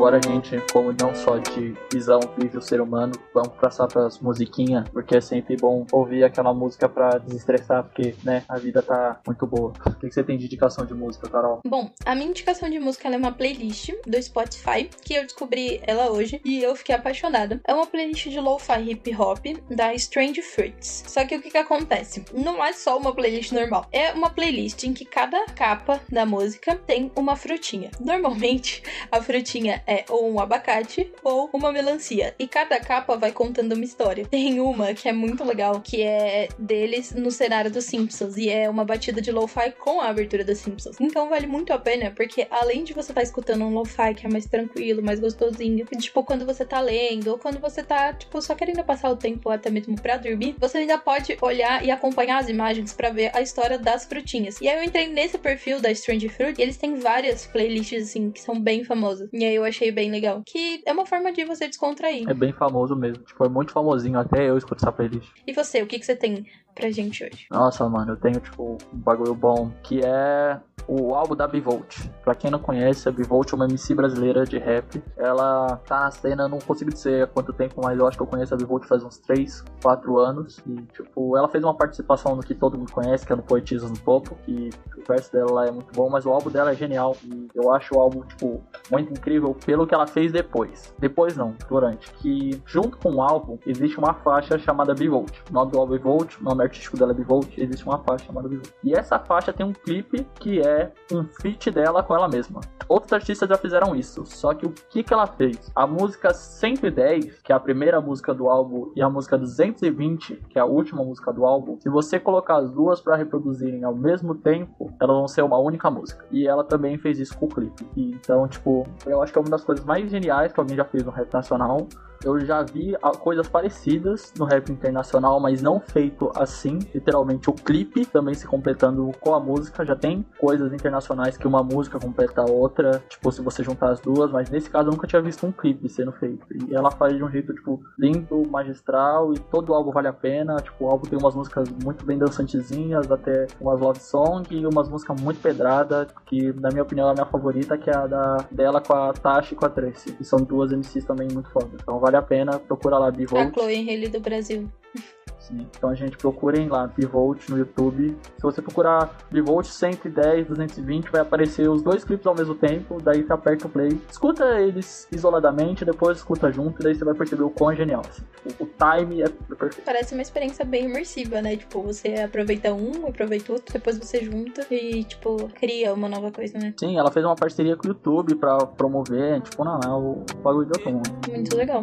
Agora 0.09 0.27
a 0.27 0.33
gente, 0.33 0.57
como 0.73 0.91
não 0.99 1.15
só 1.15 1.37
de 1.37 1.75
visão 1.93 2.19
vive 2.39 2.57
o 2.57 2.63
ser 2.63 2.81
humano, 2.81 3.13
vamos 3.35 3.53
passar 3.61 3.87
para 3.87 4.07
as 4.07 4.19
musiquinhas, 4.21 4.89
porque 4.89 5.19
é 5.19 5.21
sempre 5.21 5.55
bom 5.55 5.87
ouvir 5.93 6.25
aquela 6.25 6.55
música 6.55 6.89
para 6.89 7.19
desestressar, 7.19 7.85
porque, 7.85 8.15
né, 8.25 8.43
a 8.49 8.57
vida 8.57 8.81
tá 8.81 9.21
muito 9.27 9.47
boa. 9.47 9.71
O 9.85 9.91
que 9.97 10.09
que 10.09 10.15
você 10.15 10.25
tem 10.25 10.39
de 10.39 10.47
indicação 10.47 10.87
de 10.87 10.95
música, 10.95 11.29
Carol? 11.29 11.61
Bom, 11.63 11.91
a 12.07 12.15
minha 12.15 12.31
indicação 12.31 12.71
de 12.71 12.79
música 12.79 13.07
é 13.07 13.19
uma 13.19 13.33
playlist 13.33 13.91
do 14.07 14.23
Spotify, 14.23 14.89
que 15.05 15.13
eu 15.13 15.25
descobri 15.25 15.79
ela 15.87 16.11
hoje 16.11 16.41
e 16.43 16.63
eu 16.63 16.75
fiquei 16.75 16.95
apaixonada. 16.95 17.61
É 17.67 17.75
uma 17.75 17.85
playlist 17.85 18.29
de 18.29 18.41
lo-fi 18.41 18.91
hip 18.91 19.15
hop 19.15 19.45
da 19.69 19.93
Strange 19.93 20.41
Fruits. 20.41 21.05
Só 21.07 21.27
que 21.27 21.37
o 21.37 21.43
que 21.43 21.51
que 21.51 21.59
acontece? 21.59 22.25
Não 22.33 22.65
é 22.65 22.73
só 22.73 22.97
uma 22.97 23.15
playlist 23.15 23.53
normal. 23.53 23.85
É 23.93 24.13
uma 24.15 24.31
playlist 24.31 24.85
em 24.85 24.95
que 24.95 25.05
cada 25.05 25.45
capa 25.49 26.01
da 26.11 26.25
música 26.25 26.77
tem 26.77 27.13
uma 27.15 27.37
frutinha. 27.37 27.91
Normalmente, 28.01 28.83
a 29.13 29.21
frutinha 29.21 29.83
é 29.87 29.98
ou 30.09 30.31
um 30.31 30.41
abacate 30.41 31.13
ou 31.23 31.49
uma 31.53 31.73
melancia. 31.73 32.35
E 32.39 32.47
cada 32.47 32.79
capa 32.81 33.17
vai 33.17 33.33
contando 33.33 33.73
uma 33.73 33.85
história. 33.85 34.27
Tem 34.31 34.61
uma 34.61 34.95
que 34.95 35.09
é 35.09 35.13
muito 35.13 35.45
legal, 35.45 35.81
que 35.81 36.03
é 36.03 36.49
deles 36.59 37.13
no 37.13 37.31
cenário 37.31 37.71
dos 37.71 37.85
Simpsons. 37.85 38.37
E 38.37 38.49
é 38.49 38.69
uma 38.69 38.85
batida 38.85 39.21
de 39.21 39.33
lo-fi 39.33 39.73
com 39.73 40.01
a 40.01 40.09
abertura 40.09 40.45
dos 40.45 40.59
Simpsons. 40.59 40.97
Então 41.01 41.29
vale 41.29 41.47
muito 41.47 41.73
a 41.73 41.79
pena, 41.79 42.13
porque 42.15 42.47
além 42.51 42.85
de 42.85 42.93
você 42.93 43.13
estar 43.13 43.23
escutando 43.23 43.65
um 43.65 43.73
lo-fi 43.73 44.15
que 44.15 44.27
é 44.27 44.31
mais 44.31 44.47
tranquilo, 44.47 45.03
mais 45.03 45.21
gostosinho, 45.21 45.87
tipo 45.99 46.23
quando 46.23 46.45
você 46.45 46.65
tá 46.65 46.81
lendo, 46.81 47.29
ou 47.29 47.39
quando 47.39 47.59
você 47.59 47.83
tá, 47.83 48.13
tipo, 48.13 48.41
só 48.41 48.55
querendo 48.55 48.83
passar 48.85 49.11
o 49.11 49.17
tempo 49.17 49.51
até 49.51 49.71
mesmo 49.71 50.01
pra 50.01 50.17
dormir, 50.17 50.55
você 50.59 50.79
ainda 50.79 50.99
pode 50.99 51.37
olhar 51.41 51.85
e 51.85 51.91
acompanhar 51.91 52.39
as 52.39 52.49
imagens 52.49 52.93
para 52.93 53.11
ver 53.11 53.31
a 53.35 53.41
história 53.41 53.79
das 53.79 54.05
frutinhas. 54.05 54.61
E 54.61 54.69
aí 54.69 54.79
eu 54.79 54.83
entrei 54.83 55.09
nesse 55.09 55.39
perfil 55.39 55.81
da 55.81 55.91
Strange 55.91 56.29
Fruit 56.29 56.59
e 56.59 56.63
eles 56.63 56.77
têm 56.77 56.97
várias 56.97 57.47
playlists, 57.47 58.09
assim, 58.09 58.31
que 58.31 58.41
são 58.41 58.59
bem 58.61 58.85
famosas. 58.85 59.29
E 59.33 59.45
aí 59.45 59.55
eu 59.55 59.65
achei 59.65 59.88
bem 59.93 60.11
legal. 60.11 60.43
Que 60.45 60.83
é 60.87 60.93
uma 60.93 61.07
forma 61.07 61.33
de 61.33 61.45
você 61.45 61.67
descontrair. 61.67 62.29
É 62.29 62.35
bem 62.35 62.53
famoso 62.53 62.95
mesmo. 62.97 63.23
Tipo, 63.25 63.45
é 63.45 63.49
muito 63.49 63.73
famosinho. 63.73 64.19
Até 64.19 64.49
eu 64.49 64.57
escuto 64.57 64.83
essa 64.83 64.93
playlist. 64.93 65.29
E 65.47 65.53
você, 65.53 65.83
o 65.83 65.87
que, 65.87 65.99
que 65.99 66.07
você 66.07 66.17
tem 66.17 66.47
pra 66.75 66.91
gente 66.91 67.25
hoje? 67.25 67.47
Nossa, 67.51 67.89
mano, 67.89 68.13
eu 68.13 68.17
tenho, 68.17 68.41
tipo, 68.41 68.79
um 68.93 68.99
bagulho 68.99 69.35
bom. 69.35 69.71
Que 69.83 70.01
é 70.05 70.61
o 70.89 71.15
álbum 71.15 71.37
da 71.37 71.47
Bivolt. 71.47 72.09
Pra 72.25 72.35
quem 72.35 72.51
não 72.51 72.59
conhece, 72.59 73.09
a 73.09 73.13
Bivolt 73.13 73.53
é 73.53 73.57
uma 73.57 73.67
MC 73.67 73.95
brasileira 73.95 74.45
de 74.45 74.59
rap. 74.59 75.03
Ela 75.17 75.77
tá 75.87 76.01
na 76.01 76.11
cena, 76.11 76.49
não 76.49 76.59
consigo 76.59 76.91
dizer 76.91 77.25
há 77.25 77.27
quanto 77.27 77.53
tempo, 77.53 77.81
mas 77.85 77.99
eu 77.99 78.07
acho 78.07 78.17
que 78.17 78.23
eu 78.23 78.27
conheço 78.27 78.55
a 78.55 78.57
Bivolt 78.57 78.87
faz 78.87 79.05
uns 79.05 79.19
3, 79.19 79.63
4 79.83 80.19
anos. 80.19 80.59
E, 80.67 80.75
tipo, 80.93 81.37
ela 81.37 81.49
fez 81.49 81.63
uma 81.63 81.75
participação 81.75 82.35
no 82.35 82.43
que 82.43 82.55
todo 82.55 82.79
mundo 82.79 82.91
conhece, 82.91 83.27
que 83.27 83.33
é 83.33 83.37
no 83.37 83.43
Poetisas 83.43 83.91
no 83.91 83.99
Topo. 83.99 84.37
E 84.49 84.71
o 84.97 85.03
verso 85.07 85.31
dela 85.31 85.67
é 85.67 85.71
muito 85.71 85.93
bom, 85.93 86.09
mas 86.09 86.25
o 86.25 86.31
álbum 86.31 86.51
dela 86.51 86.71
é 86.71 86.75
genial. 86.75 87.17
E 87.23 87.49
eu 87.55 87.73
acho 87.73 87.95
o 87.95 88.01
álbum, 88.01 88.23
tipo, 88.23 88.63
muito 88.91 89.13
incrível 89.13 89.55
pelo 89.67 89.87
que 89.87 89.95
ela 89.95 90.07
fez 90.07 90.33
depois. 90.33 90.95
Depois 90.99 91.37
não, 91.37 91.55
durante. 91.69 92.11
Que 92.15 92.63
junto 92.65 92.97
com 92.97 93.17
o 93.17 93.23
álbum 93.23 93.59
existe 93.67 93.99
uma 93.99 94.15
faixa 94.15 94.59
chamada 94.59 94.95
Bivolt. 94.95 95.33
O 95.51 95.53
nome 95.53 95.71
do 95.71 95.79
álbum 95.79 95.95
é 95.95 95.99
Bivolt, 95.99 96.41
o 96.41 96.45
nome 96.45 96.63
artístico 96.63 96.97
dela 96.97 97.13
é 97.13 97.15
Bivolt, 97.15 97.59
existe 97.59 97.85
uma 97.85 97.99
faixa 97.99 98.25
chamada 98.25 98.49
Bivolt. 98.49 98.71
E 98.83 98.95
essa 98.95 99.19
faixa 99.19 99.53
tem 99.53 99.67
um 99.67 99.73
clipe 99.73 100.27
que 100.41 100.61
é 100.61 100.78
um 101.13 101.25
feat 101.25 101.71
dela 101.71 102.03
com 102.03 102.15
ela 102.15 102.29
mesma. 102.29 102.61
Outros 102.89 103.13
artistas 103.13 103.49
já 103.49 103.57
fizeram 103.57 103.95
isso, 103.95 104.25
só 104.27 104.55
que 104.55 104.67
o 104.67 104.71
que, 104.71 105.03
que 105.03 105.13
ela 105.13 105.27
fez? 105.27 105.71
A 105.75 105.87
música 105.87 106.33
110, 106.33 107.43
que 107.43 107.53
é 107.53 107.55
a 107.55 107.61
primeira 107.61 108.01
música 108.01 108.33
do 108.33 108.49
álbum, 108.49 108.91
e 108.97 109.03
a 109.03 109.11
música 109.11 109.37
220, 109.37 110.37
que 110.49 110.59
é 110.59 110.63
a 110.63 110.65
última 110.65 111.05
música 111.05 111.33
do 111.33 111.45
álbum, 111.45 111.79
se 111.81 111.89
você 111.89 112.19
colocar 112.19 112.57
as 112.57 112.71
duas 112.71 113.01
para 113.01 113.17
reproduzirem 113.17 113.85
ao 113.85 113.95
mesmo 113.95 114.35
tempo, 114.35 114.93
elas 115.01 115.17
vão 115.17 115.29
ser 115.29 115.43
uma 115.43 115.59
única 115.59 115.91
música. 115.91 116.25
E 116.31 116.47
ela 116.47 116.65
também 116.65 116.99
fez 116.99 117.19
isso 117.19 117.37
com 117.37 117.47
o 117.47 117.49
clipe. 117.49 117.87
E, 117.97 118.13
então, 118.13 118.47
tipo, 118.49 118.87
eu 119.07 119.23
acho 119.23 119.33
que 119.33 119.39
é 119.39 119.43
uma 119.43 119.51
das 119.51 119.65
coisas 119.65 119.85
mais 119.85 120.11
geniais 120.11 120.53
que 120.53 120.61
alguém 120.61 120.77
já 120.77 120.85
fez 120.85 121.05
no 121.05 121.11
rap 121.11 121.33
nacional 121.33 121.87
Eu 122.25 122.41
já 122.41 122.63
vi 122.63 122.97
ah, 123.01 123.13
coisas 123.13 123.49
parecidas 123.49 124.33
no 124.37 124.45
rap 124.45 124.73
internacional, 124.73 125.39
mas 125.39 125.63
não 125.63 125.79
feito 125.79 126.33
assim. 126.35 126.79
Literalmente, 126.93 127.49
o 127.49 127.53
clipe 127.53 128.05
também 128.07 128.35
se 128.35 128.47
completando 128.47 129.11
com 129.21 129.35
a 129.35 129.41
música. 129.41 129.85
Já 129.85 129.95
tem 129.95 130.27
coisas 130.39 130.68
internacionais 130.75 131.37
que 131.37 131.47
uma 131.47 131.63
música 131.63 131.99
completa 131.99 132.43
a 132.43 132.51
outra, 132.51 133.03
tipo, 133.09 133.31
se 133.31 133.43
você 133.43 133.63
juntar 133.63 133.91
as 133.91 134.01
duas, 134.01 134.31
mas 134.31 134.51
nesse 134.51 134.71
caso 134.71 134.89
eu 134.89 134.93
nunca 134.93 135.07
tinha 135.07 135.23
visto 135.23 135.47
um 135.47 135.53
clipe 135.53 135.89
sendo 135.89 136.13
feito. 136.13 136.47
E 136.69 136.75
ela 136.75 136.91
faz 136.91 137.17
de 137.17 137.23
um 137.23 137.31
jeito, 137.31 137.55
tipo, 137.55 137.81
lindo, 137.99 138.43
magistral, 138.49 139.33
e 139.33 139.39
todo 139.39 139.71
o 139.71 139.75
álbum 139.75 139.91
vale 139.91 140.09
a 140.09 140.13
pena. 140.13 140.57
Tipo, 140.57 140.85
o 140.85 140.91
álbum 140.91 141.09
tem 141.09 141.19
umas 141.19 141.35
músicas 141.35 141.69
muito 141.83 142.05
bem 142.05 142.19
dançantezinhas, 142.19 143.11
até 143.11 143.47
umas 143.61 143.81
love 143.81 144.01
song, 144.01 144.47
e 144.51 144.67
umas 144.67 144.89
músicas 144.89 145.21
muito 145.21 145.41
pedradas, 145.41 146.09
que 146.27 146.53
na 146.55 146.71
minha 146.71 146.83
opinião 146.83 147.09
é 147.09 147.11
a 147.11 147.15
minha 147.15 147.27
favorita, 147.27 147.77
que 147.77 147.91
é 147.91 147.97
a 147.97 148.07
da, 148.07 148.37
dela 148.51 148.81
com 148.81 148.95
a 148.95 149.13
Tasha 149.13 149.55
e 149.55 149.57
com 149.57 149.67
a 149.67 149.69
Tracy. 149.69 150.17
E 150.21 150.25
são 150.25 150.39
duas 150.39 150.73
MCs 150.73 151.05
também 151.05 151.29
muito 151.33 151.51
fodas. 151.51 151.81
Então 151.83 151.99
vale 151.99 152.17
a 152.17 152.23
pena, 152.23 152.59
procura 152.59 152.99
lá, 152.99 153.09
A 153.09 153.11
Bivolt. 153.11 153.53
Chloe 153.53 153.75
Henry 153.75 154.09
do 154.09 154.21
Brasil. 154.21 154.69
Sim. 155.49 155.67
Então 155.77 155.89
a 155.89 155.95
gente 155.95 156.17
procurem 156.17 156.69
lá, 156.69 156.87
Bivolt 156.87 157.49
no 157.49 157.59
YouTube. 157.59 158.17
Se 158.37 158.43
você 158.43 158.61
procurar 158.61 159.17
Bivolt 159.31 159.67
110, 159.67 160.49
220, 160.49 161.11
vai 161.11 161.23
aparecer 161.23 161.69
os 161.69 161.83
dois 161.83 162.05
clipes 162.05 162.27
ao 162.27 162.35
mesmo 162.35 162.55
tempo. 162.55 163.01
Daí 163.03 163.23
você 163.23 163.33
aperta 163.33 163.67
o 163.67 163.71
play. 163.71 164.01
Escuta 164.11 164.61
eles 164.61 165.09
isoladamente, 165.11 165.85
depois 165.85 166.19
escuta 166.19 166.53
junto, 166.53 166.81
e 166.81 166.85
daí 166.85 166.95
você 166.95 167.05
vai 167.05 167.15
perceber 167.15 167.43
o 167.43 167.51
quão 167.51 167.75
genial. 167.75 168.03
assim. 168.09 168.23
Tipo, 168.47 168.65
o 168.65 168.67
time 168.67 169.23
é 169.23 169.29
perfeito. 169.29 169.85
Parece 169.85 170.15
uma 170.15 170.23
experiência 170.23 170.65
bem 170.65 170.85
imersiva, 170.85 171.41
né? 171.41 171.57
Tipo, 171.57 171.83
você 171.83 172.15
aproveita 172.17 172.73
um, 172.73 173.07
aproveita 173.07 173.53
outro, 173.53 173.73
depois 173.73 173.99
você 173.99 174.23
junta 174.23 174.67
e, 174.71 175.05
tipo, 175.05 175.49
cria 175.55 175.95
uma 175.95 176.09
nova 176.09 176.31
coisa, 176.31 176.59
né? 176.59 176.75
Sim, 176.79 176.99
ela 176.99 177.11
fez 177.11 177.25
uma 177.25 177.37
parceria 177.37 177.77
com 177.77 177.87
o 177.87 177.89
YouTube 177.89 178.35
pra 178.35 178.59
promover. 178.59 179.41
Tipo, 179.41 179.65
não, 179.65 179.81
é 179.81 179.89
o 179.89 180.25
bagulho 180.43 180.67
de 180.67 180.79
outro 180.79 180.93
mundo. 180.93 181.11
Muito 181.29 181.57
legal. 181.57 181.83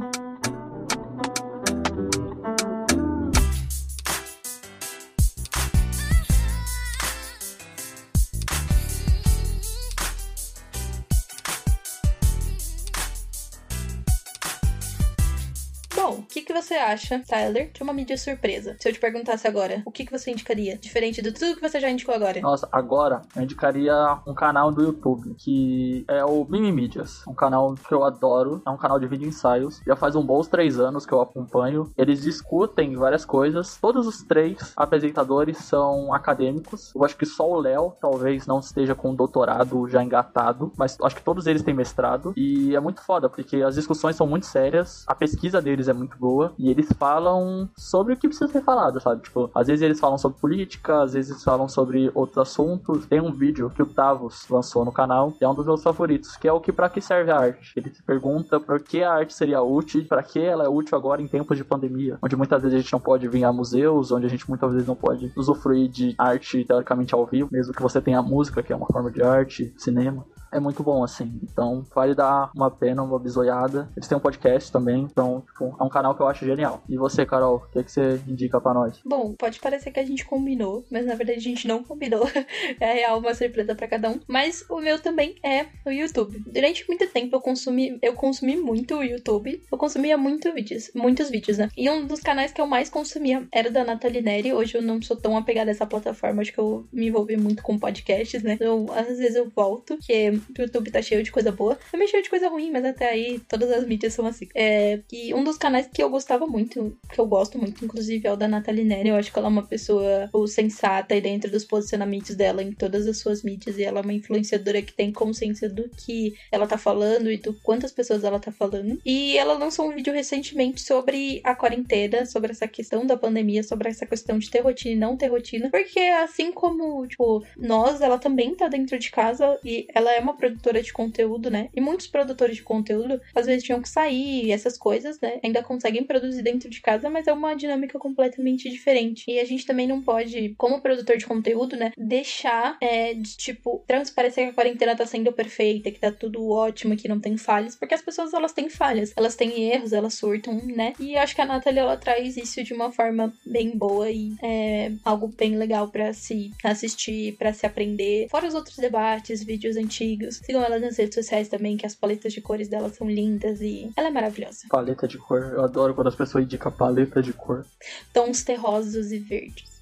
Você 16.75 16.77
acha, 16.77 17.23
Tyler, 17.25 17.71
de 17.71 17.81
uma 17.81 17.93
mídia 17.93 18.17
surpresa? 18.17 18.75
Se 18.79 18.89
eu 18.89 18.93
te 18.93 18.99
perguntasse 18.99 19.47
agora, 19.47 19.81
o 19.85 19.91
que, 19.91 20.05
que 20.05 20.11
você 20.11 20.31
indicaria? 20.31 20.77
Diferente 20.77 21.21
de 21.21 21.31
tudo 21.31 21.55
que 21.55 21.61
você 21.61 21.79
já 21.79 21.89
indicou 21.89 22.13
agora. 22.13 22.41
Nossa, 22.41 22.67
agora 22.69 23.21
eu 23.33 23.43
indicaria 23.43 23.93
um 24.27 24.33
canal 24.33 24.71
do 24.71 24.83
YouTube 24.83 25.35
que 25.37 26.03
é 26.07 26.25
o 26.25 26.45
Mimi 26.49 26.71
Mídias. 26.73 27.25
Um 27.27 27.33
canal 27.33 27.75
que 27.75 27.93
eu 27.93 28.03
adoro. 28.03 28.61
É 28.65 28.69
um 28.69 28.77
canal 28.77 28.99
de 28.99 29.07
vídeo 29.07 29.27
ensaios. 29.27 29.81
Já 29.87 29.95
faz 29.95 30.15
um 30.15 30.25
bons 30.25 30.47
três 30.49 30.77
anos 30.77 31.05
que 31.05 31.13
eu 31.13 31.21
acompanho. 31.21 31.89
Eles 31.97 32.21
discutem 32.21 32.95
várias 32.95 33.23
coisas. 33.23 33.77
Todos 33.79 34.05
os 34.05 34.23
três 34.23 34.73
apresentadores 34.75 35.57
são 35.59 36.13
acadêmicos. 36.13 36.93
Eu 36.93 37.05
acho 37.05 37.15
que 37.15 37.25
só 37.25 37.49
o 37.49 37.59
Léo 37.59 37.93
talvez 38.01 38.45
não 38.45 38.59
esteja 38.59 38.93
com 38.93 39.15
doutorado 39.15 39.87
já 39.87 40.03
engatado. 40.03 40.73
Mas 40.77 40.97
acho 41.01 41.15
que 41.15 41.23
todos 41.23 41.47
eles 41.47 41.63
têm 41.63 41.73
mestrado. 41.73 42.33
E 42.35 42.75
é 42.75 42.79
muito 42.81 43.01
foda, 43.01 43.29
porque 43.29 43.57
as 43.57 43.75
discussões 43.75 44.17
são 44.17 44.27
muito 44.27 44.45
sérias. 44.45 45.05
A 45.07 45.15
pesquisa 45.15 45.61
deles 45.61 45.87
é 45.87 45.93
muito 45.93 46.17
boa. 46.17 46.53
E 46.65 46.69
eles 46.71 46.91
falam 46.97 47.69
sobre 47.77 48.13
o 48.13 48.17
que 48.17 48.27
precisa 48.27 48.51
ser 48.51 48.63
falado, 48.63 48.99
sabe? 48.99 49.21
Tipo, 49.21 49.51
às 49.53 49.67
vezes 49.67 49.83
eles 49.83 49.99
falam 49.99 50.17
sobre 50.17 50.39
política, 50.39 51.03
às 51.03 51.13
vezes 51.13 51.43
falam 51.43 51.67
sobre 51.67 52.09
outros 52.15 52.39
assuntos. 52.39 53.05
Tem 53.05 53.21
um 53.21 53.31
vídeo 53.31 53.69
que 53.69 53.83
o 53.83 53.85
Tavos 53.85 54.49
lançou 54.49 54.83
no 54.83 54.91
canal, 54.91 55.31
que 55.31 55.43
é 55.43 55.47
um 55.47 55.53
dos 55.53 55.67
meus 55.67 55.83
favoritos, 55.83 56.35
que 56.35 56.47
é 56.47 56.51
o 56.51 56.59
que 56.59 56.71
para 56.71 56.89
que 56.89 56.99
serve 56.99 57.29
a 57.29 57.37
arte. 57.37 57.71
Ele 57.75 57.93
se 57.93 58.01
pergunta 58.01 58.59
por 58.59 58.81
que 58.81 59.03
a 59.03 59.13
arte 59.13 59.35
seria 59.35 59.61
útil, 59.61 60.05
para 60.05 60.23
que 60.23 60.39
ela 60.39 60.63
é 60.63 60.67
útil 60.67 60.97
agora 60.97 61.21
em 61.21 61.27
tempos 61.27 61.55
de 61.55 61.63
pandemia, 61.63 62.17
onde 62.19 62.35
muitas 62.35 62.63
vezes 62.63 62.79
a 62.79 62.81
gente 62.81 62.93
não 62.93 62.99
pode 62.99 63.27
vir 63.27 63.43
a 63.43 63.53
museus, 63.53 64.11
onde 64.11 64.25
a 64.25 64.29
gente 64.29 64.49
muitas 64.49 64.71
vezes 64.71 64.87
não 64.87 64.95
pode 64.95 65.31
usufruir 65.37 65.87
de 65.87 66.15
arte 66.17 66.65
teoricamente 66.65 67.13
ao 67.13 67.27
vivo, 67.27 67.47
mesmo 67.51 67.75
que 67.75 67.81
você 67.83 68.01
tenha 68.01 68.23
música, 68.23 68.63
que 68.63 68.73
é 68.73 68.75
uma 68.75 68.87
forma 68.87 69.11
de 69.11 69.21
arte, 69.21 69.71
cinema 69.77 70.25
é 70.51 70.59
muito 70.59 70.83
bom, 70.83 71.03
assim. 71.03 71.39
Então, 71.43 71.85
vale 71.93 72.15
dar 72.15 72.51
uma 72.55 72.71
pena, 72.71 73.03
uma 73.03 73.19
bisoiada. 73.19 73.89
Eles 73.95 74.07
têm 74.07 74.17
um 74.17 74.21
podcast 74.21 74.71
também, 74.71 75.01
então, 75.01 75.41
tipo, 75.41 75.75
é 75.79 75.83
um 75.83 75.89
canal 75.89 76.15
que 76.15 76.21
eu 76.21 76.27
acho 76.27 76.45
genial. 76.45 76.83
E 76.87 76.97
você, 76.97 77.25
Carol, 77.25 77.57
o 77.57 77.71
que, 77.71 77.83
que 77.83 77.91
você 77.91 78.21
indica 78.27 78.59
pra 78.59 78.73
nós? 78.73 78.99
Bom, 79.05 79.33
pode 79.33 79.59
parecer 79.59 79.91
que 79.91 79.99
a 79.99 80.05
gente 80.05 80.25
combinou, 80.25 80.85
mas 80.91 81.05
na 81.05 81.15
verdade 81.15 81.39
a 81.39 81.41
gente 81.41 81.67
não 81.67 81.83
combinou. 81.83 82.27
é 82.79 82.93
real 82.93 83.19
uma 83.19 83.33
surpresa 83.33 83.75
pra 83.75 83.87
cada 83.87 84.09
um. 84.09 84.19
Mas 84.27 84.65
o 84.69 84.79
meu 84.79 84.99
também 84.99 85.35
é 85.43 85.65
o 85.85 85.91
YouTube. 85.91 86.43
Durante 86.45 86.87
muito 86.87 87.07
tempo 87.07 87.35
eu 87.35 87.41
consumi, 87.41 87.97
eu 88.01 88.13
consumi 88.13 88.55
muito 88.55 88.95
o 88.95 89.03
YouTube. 89.03 89.61
Eu 89.71 89.77
consumia 89.77 90.17
muito 90.17 90.53
vídeos, 90.53 90.91
muitos 90.95 91.29
vídeos, 91.29 91.57
né? 91.57 91.69
E 91.77 91.89
um 91.89 92.05
dos 92.05 92.19
canais 92.19 92.51
que 92.51 92.61
eu 92.61 92.67
mais 92.67 92.89
consumia 92.89 93.47
era 93.51 93.69
o 93.69 93.73
da 93.73 93.83
Nathalie 93.83 94.21
Neri. 94.21 94.53
Hoje 94.53 94.77
eu 94.77 94.81
não 94.81 95.01
sou 95.01 95.17
tão 95.17 95.37
apegada 95.37 95.69
a 95.69 95.73
essa 95.73 95.85
plataforma, 95.85 96.41
acho 96.41 96.53
que 96.53 96.59
eu 96.59 96.85
me 96.91 97.07
envolvi 97.07 97.37
muito 97.37 97.63
com 97.63 97.77
podcasts, 97.77 98.41
né? 98.43 98.53
Então, 98.53 98.87
às 98.93 99.07
vezes 99.07 99.35
eu 99.35 99.49
volto, 99.49 99.97
que 100.01 100.34
o 100.37 100.61
YouTube 100.61 100.91
tá 100.91 101.01
cheio 101.01 101.23
de 101.23 101.31
coisa 101.31 101.51
boa. 101.51 101.77
Também 101.91 102.07
cheio 102.07 102.23
de 102.23 102.29
coisa 102.29 102.49
ruim, 102.49 102.71
mas 102.71 102.85
até 102.85 103.09
aí 103.09 103.39
todas 103.47 103.71
as 103.71 103.85
mídias 103.85 104.13
são 104.13 104.25
assim. 104.25 104.47
É, 104.53 104.99
e 105.11 105.33
um 105.33 105.43
dos 105.43 105.57
canais 105.57 105.87
que 105.91 106.01
eu 106.01 106.09
gostava 106.09 106.45
muito, 106.47 106.97
que 107.11 107.19
eu 107.19 107.25
gosto 107.25 107.57
muito, 107.57 107.83
inclusive, 107.83 108.27
é 108.27 108.31
o 108.31 108.35
da 108.35 108.47
Nathalie 108.47 108.83
Neri. 108.83 109.09
Eu 109.09 109.15
acho 109.15 109.31
que 109.31 109.39
ela 109.39 109.47
é 109.47 109.51
uma 109.51 109.65
pessoa 109.65 110.29
sensata 110.47 111.15
e 111.15 111.21
dentro 111.21 111.49
dos 111.49 111.65
posicionamentos 111.65 112.35
dela 112.35 112.61
em 112.61 112.71
todas 112.71 113.07
as 113.07 113.17
suas 113.17 113.43
mídias. 113.43 113.77
E 113.77 113.83
ela 113.83 113.99
é 113.99 114.03
uma 114.03 114.13
influenciadora 114.13 114.81
que 114.81 114.93
tem 114.93 115.11
consciência 115.11 115.69
do 115.69 115.89
que 115.89 116.35
ela 116.51 116.67
tá 116.67 116.77
falando 116.77 117.31
e 117.31 117.37
do 117.37 117.53
quantas 117.53 117.91
pessoas 117.91 118.23
ela 118.23 118.39
tá 118.39 118.51
falando. 118.51 118.99
E 119.05 119.37
ela 119.37 119.57
lançou 119.57 119.89
um 119.89 119.95
vídeo 119.95 120.13
recentemente 120.13 120.81
sobre 120.81 121.41
a 121.43 121.55
quarentena, 121.55 122.25
sobre 122.25 122.51
essa 122.51 122.67
questão 122.67 123.05
da 123.05 123.17
pandemia, 123.17 123.63
sobre 123.63 123.89
essa 123.89 124.05
questão 124.05 124.37
de 124.37 124.49
ter 124.49 124.61
rotina 124.61 124.93
e 124.93 124.97
não 124.97 125.17
ter 125.17 125.27
rotina. 125.27 125.69
Porque 125.69 125.99
assim 125.99 126.51
como, 126.51 127.05
tipo, 127.07 127.43
nós, 127.57 128.01
ela 128.01 128.17
também 128.17 128.55
tá 128.55 128.67
dentro 128.67 128.97
de 128.97 129.11
casa 129.11 129.59
e 129.63 129.87
ela 129.93 130.11
é 130.13 130.19
uma 130.25 130.35
produtora 130.35 130.81
de 130.81 130.91
conteúdo, 130.91 131.49
né? 131.49 131.69
E 131.73 131.79
muitos 131.79 132.07
produtores 132.07 132.57
de 132.57 132.63
conteúdo 132.63 133.21
às 133.33 133.45
vezes 133.45 133.63
tinham 133.63 133.81
que 133.81 133.89
sair, 133.89 134.51
essas 134.51 134.77
coisas, 134.77 135.19
né? 135.21 135.39
Ainda 135.43 135.63
conseguem 135.63 136.03
produzir 136.03 136.41
dentro 136.41 136.69
de 136.69 136.81
casa, 136.81 137.09
mas 137.09 137.27
é 137.27 137.33
uma 137.33 137.55
dinâmica 137.55 137.97
completamente 137.99 138.69
diferente. 138.69 139.23
E 139.27 139.39
a 139.39 139.45
gente 139.45 139.65
também 139.65 139.87
não 139.87 140.01
pode, 140.01 140.53
como 140.57 140.81
produtor 140.81 141.17
de 141.17 141.25
conteúdo, 141.25 141.75
né, 141.75 141.91
deixar 141.97 142.77
é, 142.81 143.13
de 143.13 143.37
tipo 143.37 143.83
transparecer 143.87 144.45
que 144.45 144.51
a 144.51 144.53
quarentena 144.53 144.95
tá 144.95 145.05
sendo 145.05 145.31
perfeita, 145.31 145.91
que 145.91 145.99
tá 145.99 146.11
tudo 146.11 146.49
ótimo, 146.49 146.95
que 146.95 147.07
não 147.07 147.19
tem 147.19 147.37
falhas, 147.37 147.75
porque 147.75 147.93
as 147.93 148.01
pessoas 148.01 148.33
elas 148.33 148.53
têm 148.53 148.69
falhas, 148.69 149.13
elas 149.15 149.35
têm 149.35 149.71
erros, 149.71 149.93
elas 149.93 150.15
surtam, 150.15 150.55
né? 150.65 150.93
E 150.99 151.15
acho 151.17 151.35
que 151.35 151.41
a 151.41 151.45
Nathalie 151.45 151.79
ela 151.79 151.97
traz 151.97 152.37
isso 152.37 152.63
de 152.63 152.73
uma 152.73 152.91
forma 152.91 153.33
bem 153.45 153.77
boa 153.77 154.09
e 154.09 154.33
é 154.41 154.91
algo 155.03 155.27
bem 155.27 155.55
legal 155.57 155.89
para 155.89 156.13
se 156.13 156.51
assistir, 156.63 157.35
para 157.37 157.53
se 157.53 157.65
aprender. 157.65 158.27
Fora 158.29 158.47
os 158.47 158.55
outros 158.55 158.77
debates, 158.77 159.43
vídeos 159.43 159.77
antigos. 159.77 160.14
Sigam 160.31 160.63
ela 160.63 160.79
nas 160.79 160.97
redes 160.97 161.15
sociais 161.15 161.47
também, 161.47 161.77
que 161.77 161.85
as 161.85 161.95
paletas 161.95 162.33
de 162.33 162.41
cores 162.41 162.67
dela 162.67 162.89
são 162.89 163.09
lindas 163.09 163.61
e 163.61 163.89
ela 163.95 164.07
é 164.07 164.11
maravilhosa. 164.11 164.67
Paleta 164.69 165.07
de 165.07 165.17
cor. 165.17 165.41
Eu 165.41 165.63
adoro 165.63 165.93
quando 165.93 166.07
as 166.07 166.15
pessoas 166.15 166.43
indicam 166.43 166.71
paleta 166.71 167.21
de 167.21 167.33
cor. 167.33 167.65
Tons 168.13 168.43
terrosos 168.43 169.11
e 169.11 169.19
verdes. 169.19 169.75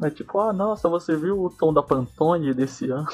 É 0.00 0.10
tipo, 0.10 0.38
ah, 0.38 0.52
nossa, 0.52 0.88
você 0.88 1.16
viu 1.16 1.42
o 1.42 1.50
tom 1.50 1.72
da 1.72 1.82
Pantone 1.82 2.54
desse 2.54 2.88
ano? 2.88 3.06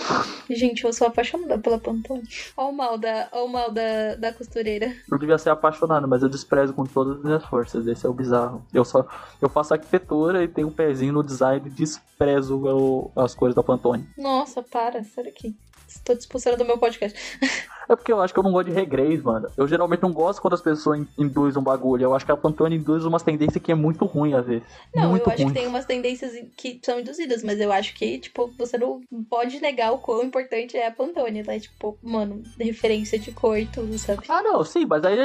Gente, 0.50 0.84
eu 0.84 0.92
sou 0.92 1.06
apaixonada 1.06 1.58
pela 1.58 1.78
Pantone. 1.78 2.28
Olha 2.54 2.68
o 2.68 2.72
mal 2.72 2.98
da, 2.98 3.28
o 3.32 3.48
mal 3.48 3.70
da, 3.70 4.14
da 4.16 4.32
costureira. 4.34 4.94
Eu 5.10 5.18
devia 5.18 5.38
ser 5.38 5.48
apaixonado, 5.48 6.06
mas 6.06 6.22
eu 6.22 6.28
desprezo 6.28 6.74
com 6.74 6.84
todas 6.84 7.16
as 7.16 7.24
minhas 7.24 7.44
forças. 7.46 7.86
Esse 7.86 8.04
é 8.04 8.08
o 8.08 8.12
bizarro. 8.12 8.66
Eu 8.72 8.84
só 8.84 9.06
eu 9.40 9.48
faço 9.48 9.72
arquitetura 9.72 10.44
e 10.44 10.48
tenho 10.48 10.68
um 10.68 10.72
pezinho 10.72 11.14
no 11.14 11.22
design 11.22 11.66
e 11.66 11.70
desprezo 11.70 13.10
as 13.16 13.34
cores 13.34 13.54
da 13.54 13.62
Pantone. 13.62 14.06
Nossa, 14.18 14.62
para, 14.62 15.02
sério 15.04 15.32
que. 15.32 15.56
Estou 15.96 16.16
te 16.16 16.20
expulsando 16.20 16.56
do 16.56 16.64
meu 16.64 16.78
podcast. 16.78 17.18
É 17.86 17.94
porque 17.94 18.10
eu 18.10 18.18
acho 18.22 18.32
que 18.32 18.40
eu 18.40 18.42
não 18.42 18.50
gosto 18.50 18.68
de 18.68 18.72
regrês, 18.74 19.22
mano. 19.22 19.46
Eu 19.58 19.68
geralmente 19.68 20.00
não 20.02 20.10
gosto 20.10 20.40
quando 20.40 20.54
as 20.54 20.62
pessoas 20.62 21.00
in- 21.00 21.06
induzem 21.18 21.60
um 21.60 21.62
bagulho. 21.62 22.02
Eu 22.04 22.14
acho 22.14 22.24
que 22.24 22.32
a 22.32 22.36
Pantone 22.36 22.76
induz 22.76 23.04
umas 23.04 23.22
tendências 23.22 23.62
que 23.62 23.70
é 23.70 23.74
muito 23.74 24.06
ruim 24.06 24.32
às 24.32 24.46
vezes. 24.46 24.66
Não, 24.94 25.10
muito 25.10 25.26
eu 25.28 25.32
acho 25.34 25.42
ruim. 25.42 25.52
que 25.52 25.58
tem 25.60 25.68
umas 25.68 25.84
tendências 25.84 26.32
que 26.56 26.80
são 26.82 26.98
induzidas, 26.98 27.44
mas 27.44 27.60
eu 27.60 27.70
acho 27.70 27.94
que, 27.94 28.18
tipo, 28.18 28.50
você 28.56 28.78
não 28.78 29.02
pode 29.28 29.60
negar 29.60 29.92
o 29.92 29.98
quão 29.98 30.22
importante 30.24 30.78
é 30.78 30.86
a 30.86 30.90
Pantone, 30.90 31.44
tá? 31.44 31.60
Tipo, 31.60 31.98
mano, 32.02 32.42
referência 32.58 33.18
de 33.18 33.32
cor 33.32 33.58
e 33.58 33.66
tudo, 33.66 33.98
sabe? 33.98 34.22
Ah, 34.30 34.42
não, 34.42 34.64
sim, 34.64 34.86
mas 34.86 35.04
aí, 35.04 35.18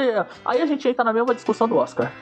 aí 0.44 0.60
a 0.60 0.66
gente 0.66 0.86
entra 0.86 1.02
na 1.02 1.14
mesma 1.14 1.34
discussão 1.34 1.66
do 1.66 1.76
Oscar. 1.78 2.12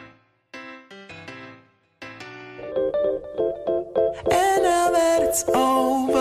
And 4.30 4.62
now 4.62 4.92
that 4.92 5.22
it's 5.24 5.44
over, 5.48 6.17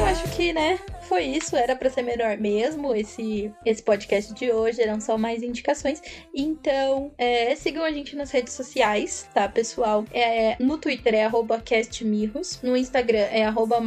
Eu 0.00 0.06
acho 0.06 0.22
que, 0.30 0.52
né, 0.52 0.78
foi 1.10 1.24
isso. 1.24 1.56
Era 1.56 1.74
pra 1.74 1.90
ser 1.90 2.02
menor 2.02 2.38
mesmo 2.38 2.94
esse, 2.94 3.52
esse 3.66 3.82
podcast 3.82 4.32
de 4.32 4.52
hoje. 4.52 4.80
Eram 4.80 5.00
só 5.00 5.18
mais 5.18 5.42
indicações. 5.42 6.00
Então, 6.32 7.10
é, 7.18 7.52
sigam 7.56 7.84
a 7.84 7.90
gente 7.90 8.14
nas 8.14 8.30
redes 8.30 8.52
sociais, 8.52 9.28
tá, 9.34 9.48
pessoal? 9.48 10.04
É, 10.12 10.56
no 10.60 10.78
Twitter 10.78 11.14
é 11.16 11.28
castmirros. 11.64 12.60
No 12.62 12.76
Instagram 12.76 13.26
é 13.32 13.44
arroba. 13.44 13.80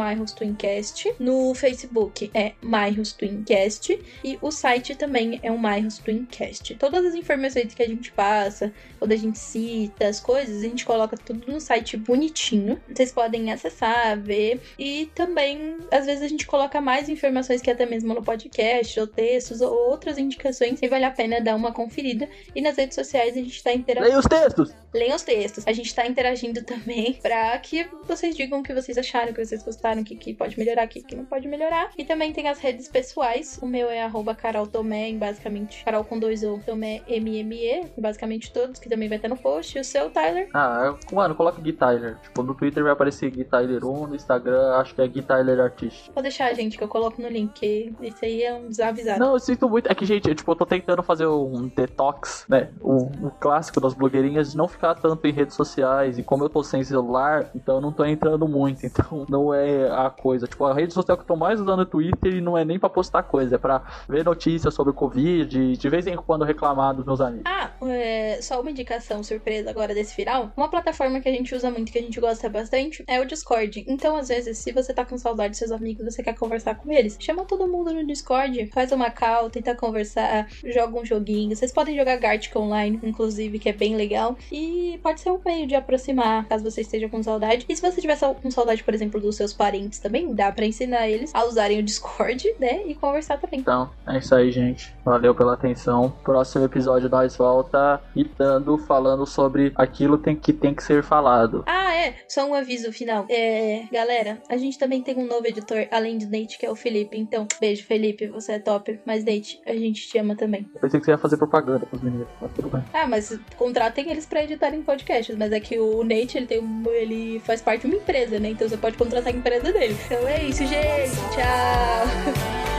No 1.18 1.56
Facebook 1.56 2.30
é 2.34 2.52
myhostwincast. 2.62 3.98
E 4.22 4.38
o 4.42 4.52
site 4.52 4.94
também 4.94 5.40
é 5.42 5.50
o 5.50 5.58
myhostwincast. 5.58 6.76
Todas 6.76 7.06
as 7.06 7.16
informações 7.16 7.74
que 7.74 7.84
a 7.84 7.88
gente 7.88 8.12
passa, 8.12 8.74
quando 9.00 9.14
a 9.14 9.16
gente 9.16 9.40
cita 9.40 10.08
as 10.08 10.20
coisas, 10.20 10.58
a 10.58 10.68
gente 10.68 10.84
coloca 10.86 11.16
tudo 11.16 11.50
no 11.50 11.62
site 11.62 11.96
bonitinho. 11.96 12.82
Vocês 12.94 13.14
podem 13.14 13.50
acessar, 13.50 14.20
ver. 14.20 14.60
E 14.78 15.10
também, 15.16 15.78
às 15.90 16.06
vezes, 16.06 16.22
a 16.22 16.28
gente 16.28 16.46
coloca 16.46 16.82
mais 16.82 17.12
informações 17.13 17.62
que 17.62 17.71
até 17.71 17.86
mesmo 17.86 18.13
no 18.13 18.21
podcast, 18.23 18.99
ou 18.99 19.08
textos, 19.08 19.62
ou 19.62 19.71
outras 19.89 20.17
indicações. 20.17 20.80
E 20.82 20.88
vale 20.88 21.06
a 21.06 21.12
pena 21.12 21.39
dar 21.41 21.56
uma 21.56 21.71
conferida. 21.71 22.28
E 22.56 22.62
nas 22.62 22.76
redes 22.78 22.95
sociais 22.95 23.34
a 23.38 23.39
gente 23.39 23.63
tá 23.63 23.71
interagindo. 23.73 24.08
Leia 24.10 24.19
os 24.19 24.26
textos! 24.26 24.76
Leiam 24.93 25.15
os 25.15 25.23
textos. 25.23 25.65
A 25.67 25.71
gente 25.73 25.93
tá 25.93 26.06
interagindo 26.06 26.63
também 26.63 27.13
pra 27.21 27.58
que 27.60 27.88
vocês 28.08 28.36
digam 28.36 28.60
o 28.60 28.63
que 28.63 28.73
vocês 28.73 28.97
acharam, 28.97 29.32
o 29.32 29.34
que 29.34 29.43
vocês 29.43 29.63
gostaram, 29.63 30.02
o 30.02 30.06
que, 30.06 30.15
que 30.15 30.34
pode 30.34 30.58
melhorar, 30.58 30.86
o 30.86 30.89
que, 30.89 31.02
que 31.02 31.15
não 31.15 31.26
pode 31.26 31.47
melhorar. 31.47 31.89
E 31.97 32.04
também 32.06 32.32
tem 32.34 32.47
as 32.47 32.60
redes 32.60 32.88
pessoais. 32.88 33.58
O 33.62 33.65
meu 33.65 33.89
é 33.89 34.04
arroba 34.04 34.36
Carol 34.36 34.67
Tomé, 34.67 35.12
basicamente 35.13 35.84
Carol 35.84 36.04
com 36.04 36.19
dois 36.19 36.43
ou 36.43 36.60
Tomé 36.60 37.02
MME, 37.08 37.91
basicamente 37.97 38.52
todos, 38.52 38.80
que 38.80 38.89
também 38.89 39.08
vai 39.10 39.17
estar 39.17 39.28
no 39.30 39.38
post. 39.38 39.78
E 39.78 39.82
o 39.82 39.84
seu, 39.84 40.10
Tyler? 40.10 40.49
Ah, 40.54 40.84
eu- 40.86 41.15
mano, 41.15 41.36
coloca 41.36 41.62
Gui 41.62 41.73
Tyler. 41.73 42.17
Tipo, 42.21 42.43
no 42.43 42.54
Twitter 42.54 42.84
vai 42.84 42.91
aparecer 42.91 43.32
Gui 43.32 43.43
Tyler 43.45 43.84
1, 43.86 44.08
no 44.08 44.15
Instagram 44.15 44.73
acho 44.76 44.93
que 44.93 45.02
é 45.02 45.08
Gui 45.08 45.21
Tyler 45.21 45.60
Artist. 45.60 46.12
Vou 46.13 46.21
deixar, 46.21 46.54
gente, 46.54 46.78
que 46.78 46.84
eu 46.84 46.88
coloco 46.88 47.03
no 47.22 47.28
link, 47.28 47.54
que 47.54 47.94
isso 48.02 48.24
aí 48.24 48.44
é 48.44 48.54
um 48.54 48.68
desavisado. 48.68 49.20
Não, 49.20 49.34
eu 49.34 49.39
sinto 49.39 49.70
muito. 49.70 49.92
É 49.92 49.96
que, 49.96 50.06
gente, 50.06 50.28
eu, 50.28 50.36
tipo, 50.36 50.52
eu 50.52 50.56
tô 50.56 50.66
tentando 50.66 51.04
fazer 51.04 51.28
um 51.28 51.68
detox, 51.68 52.46
né? 52.48 52.70
Um, 52.82 53.28
um 53.28 53.32
clássico 53.39 53.80
das 53.80 53.94
blogueirinhas 53.94 54.52
de 54.52 54.58
não 54.58 54.68
ficar 54.68 54.96
tanto 54.96 55.26
em 55.28 55.32
redes 55.32 55.56
sociais. 55.56 56.18
E 56.18 56.24
como 56.24 56.44
eu 56.44 56.50
tô 56.50 56.63
sem 56.63 56.84
celular, 56.84 57.50
então 57.56 57.76
eu 57.76 57.82
não 57.82 57.92
tô 57.92 58.06
entrando 58.06 58.48
muito. 58.48 58.84
Então 58.94 59.26
não 59.28 59.54
é 59.54 59.89
a 59.89 60.10
coisa. 60.10 60.46
Tipo, 60.46 60.66
a 60.66 60.74
rede 60.74 60.94
social 60.94 61.18
que 61.18 61.24
eu 61.24 61.28
tô 61.28 61.36
mais 61.36 61.60
usando 61.60 61.82
é 61.82 61.86
Twitter 61.86 62.36
e 62.36 62.42
não 62.42 62.56
é 62.58 62.63
nem 62.63 62.78
pra 62.78 62.89
postar 62.89 63.24
coisa. 63.24 63.56
É 63.56 63.58
pra 63.58 63.82
ver 64.08 64.24
notícias 64.24 64.74
sobre 64.74 64.92
o 64.92 64.94
Covid, 64.94 65.60
e 65.60 65.76
de 65.76 65.89
vez 65.89 66.06
em 66.06 66.16
quando 66.16 66.46
reclamar 66.46 66.94
dos 66.94 67.06
meus 67.06 67.20
amigos. 67.20 67.44
Ah, 67.46 67.72
é, 67.88 68.39
só 68.42 68.62
uma 68.62 68.70
indicação 68.70 69.24
surpresa 69.24 69.70
agora 69.70 69.94
desse 69.94 70.13
final. 70.13 70.52
Uma 70.56 70.70
plataforma 70.70 71.20
que 71.20 71.30
a 71.30 71.32
gente 71.32 71.54
usa 71.56 71.72
muito, 71.72 71.92
que 71.92 71.98
a 71.98 72.02
gente 72.02 72.20
gosta 72.20 72.50
bastante, 72.50 73.04
é 73.08 73.20
o 73.20 73.26
Discord. 73.26 73.84
Então, 73.88 74.16
às 74.16 74.28
vezes, 74.28 74.58
se 74.58 74.72
você 74.72 74.94
tá 74.94 75.04
com 75.04 75.18
saudade 75.18 75.52
dos 75.52 75.60
seus 75.60 75.72
amigos, 75.72 76.06
você 76.06 76.22
quer 76.22 76.36
conversar 76.36 76.76
com 76.76 76.92
eles, 76.93 77.17
chama 77.19 77.45
todo 77.45 77.67
mundo 77.67 77.93
no 77.93 78.06
Discord, 78.06 78.69
faz 78.73 78.91
uma 78.91 79.10
call, 79.10 79.49
tenta 79.49 79.75
conversar, 79.75 80.47
joga 80.65 80.99
um 80.99 81.06
joguinho. 81.06 81.56
Vocês 81.56 81.71
podem 81.71 81.95
jogar 81.95 82.17
Gartic 82.17 82.56
Online, 82.56 82.99
inclusive, 83.03 83.60
que 83.60 83.69
é 83.69 83.73
bem 83.73 83.95
legal. 83.95 84.38
E 84.51 84.99
pode 85.01 85.21
ser 85.21 85.32
um 85.32 85.39
meio 85.43 85.67
de 85.67 85.75
aproximar, 85.75 86.47
caso 86.47 86.63
você 86.63 86.82
esteja 86.82 87.10
com 87.10 87.21
saudade. 87.21 87.65
E 87.67 87.75
se 87.75 87.82
você 87.82 87.99
tiver 87.99 88.17
com 88.17 88.51
saudade, 88.51 88.84
por 88.84 88.93
exemplo, 88.93 89.19
dos 89.19 89.36
seus 89.36 89.53
parentes 89.53 89.99
também, 89.99 90.34
dá 90.34 90.51
pra 90.51 90.65
ensinar 90.65 91.08
eles 91.08 91.34
a 91.34 91.45
usarem 91.45 91.79
o 91.79 91.84
Discord, 91.84 92.53
né? 92.60 92.84
E 92.86 92.95
conversar 92.95 93.38
também. 93.39 93.60
Então, 93.60 93.89
é 94.08 94.17
isso 94.17 94.34
aí, 94.34 94.51
gente. 94.51 94.93
Valeu 95.03 95.34
pela 95.36 95.53
atenção. 95.53 96.13
Próximo 96.23 96.65
episódio 96.65 97.10
nós 97.10 97.36
volta 97.36 98.01
itando, 98.15 98.77
falando 98.77 99.25
sobre 99.25 99.71
aquilo 99.75 100.17
tem 100.17 100.36
que 100.36 100.53
tem 100.53 100.73
que 100.73 100.84
ser 100.84 101.03
falado. 101.03 101.63
Ah, 101.65 101.93
é. 101.95 102.15
Só 102.27 102.45
um 102.45 102.53
aviso 102.53 102.91
final. 102.91 103.25
É, 103.29 103.84
galera, 103.91 104.41
a 104.49 104.58
gente 104.58 104.77
também 104.77 105.01
tem 105.01 105.17
um 105.17 105.27
novo 105.27 105.45
editor, 105.47 105.88
além 105.91 106.17
do 106.17 106.25
Nate, 106.25 106.58
que 106.58 106.65
é 106.65 106.71
o 106.74 106.76
Felipe. 106.76 107.18
Então, 107.18 107.48
beijo, 107.60 107.84
Felipe. 107.84 108.28
Você 108.28 108.54
é 108.54 108.60
top. 108.60 109.00
Mas, 109.06 109.24
Nate, 109.24 109.60
a 109.66 109.74
gente 109.74 110.08
te 110.08 110.18
ama 110.18 110.36
também. 110.36 110.68
Eu 110.76 110.82
pensei 110.82 111.00
que 111.00 111.06
você 111.06 111.12
ia 111.12 111.18
fazer 111.18 111.38
propaganda 111.38 111.86
pros 111.86 112.02
meninos, 112.02 112.28
mas 112.42 112.52
tudo 112.54 112.70
bem. 112.70 112.84
Ah, 112.94 113.08
mas 113.08 113.38
contratem 113.58 114.10
eles 114.10 114.26
pra 114.26 114.44
editarem 114.44 114.84
podcasts. 114.84 115.36
Mas 115.36 115.52
é 115.52 115.60
que 115.60 115.80
o 115.80 116.04
Nate, 116.04 116.38
ele 116.38 116.48
tem 116.48 116.60
um, 116.60 116.84
ele 116.88 117.40
faz 117.40 117.62
parte 117.62 117.82
de 117.82 117.88
uma 117.88 117.96
empresa, 117.96 118.40
né? 118.40 118.50
Então 118.50 118.68
você 118.68 118.78
pode 118.78 118.98
contratar 118.98 119.34
a 119.34 119.36
empresa 119.36 119.72
dele. 119.72 119.96
Então 120.06 120.28
é 120.28 120.44
isso, 120.44 120.66
gente. 120.66 121.16
Tchau. 121.34 122.64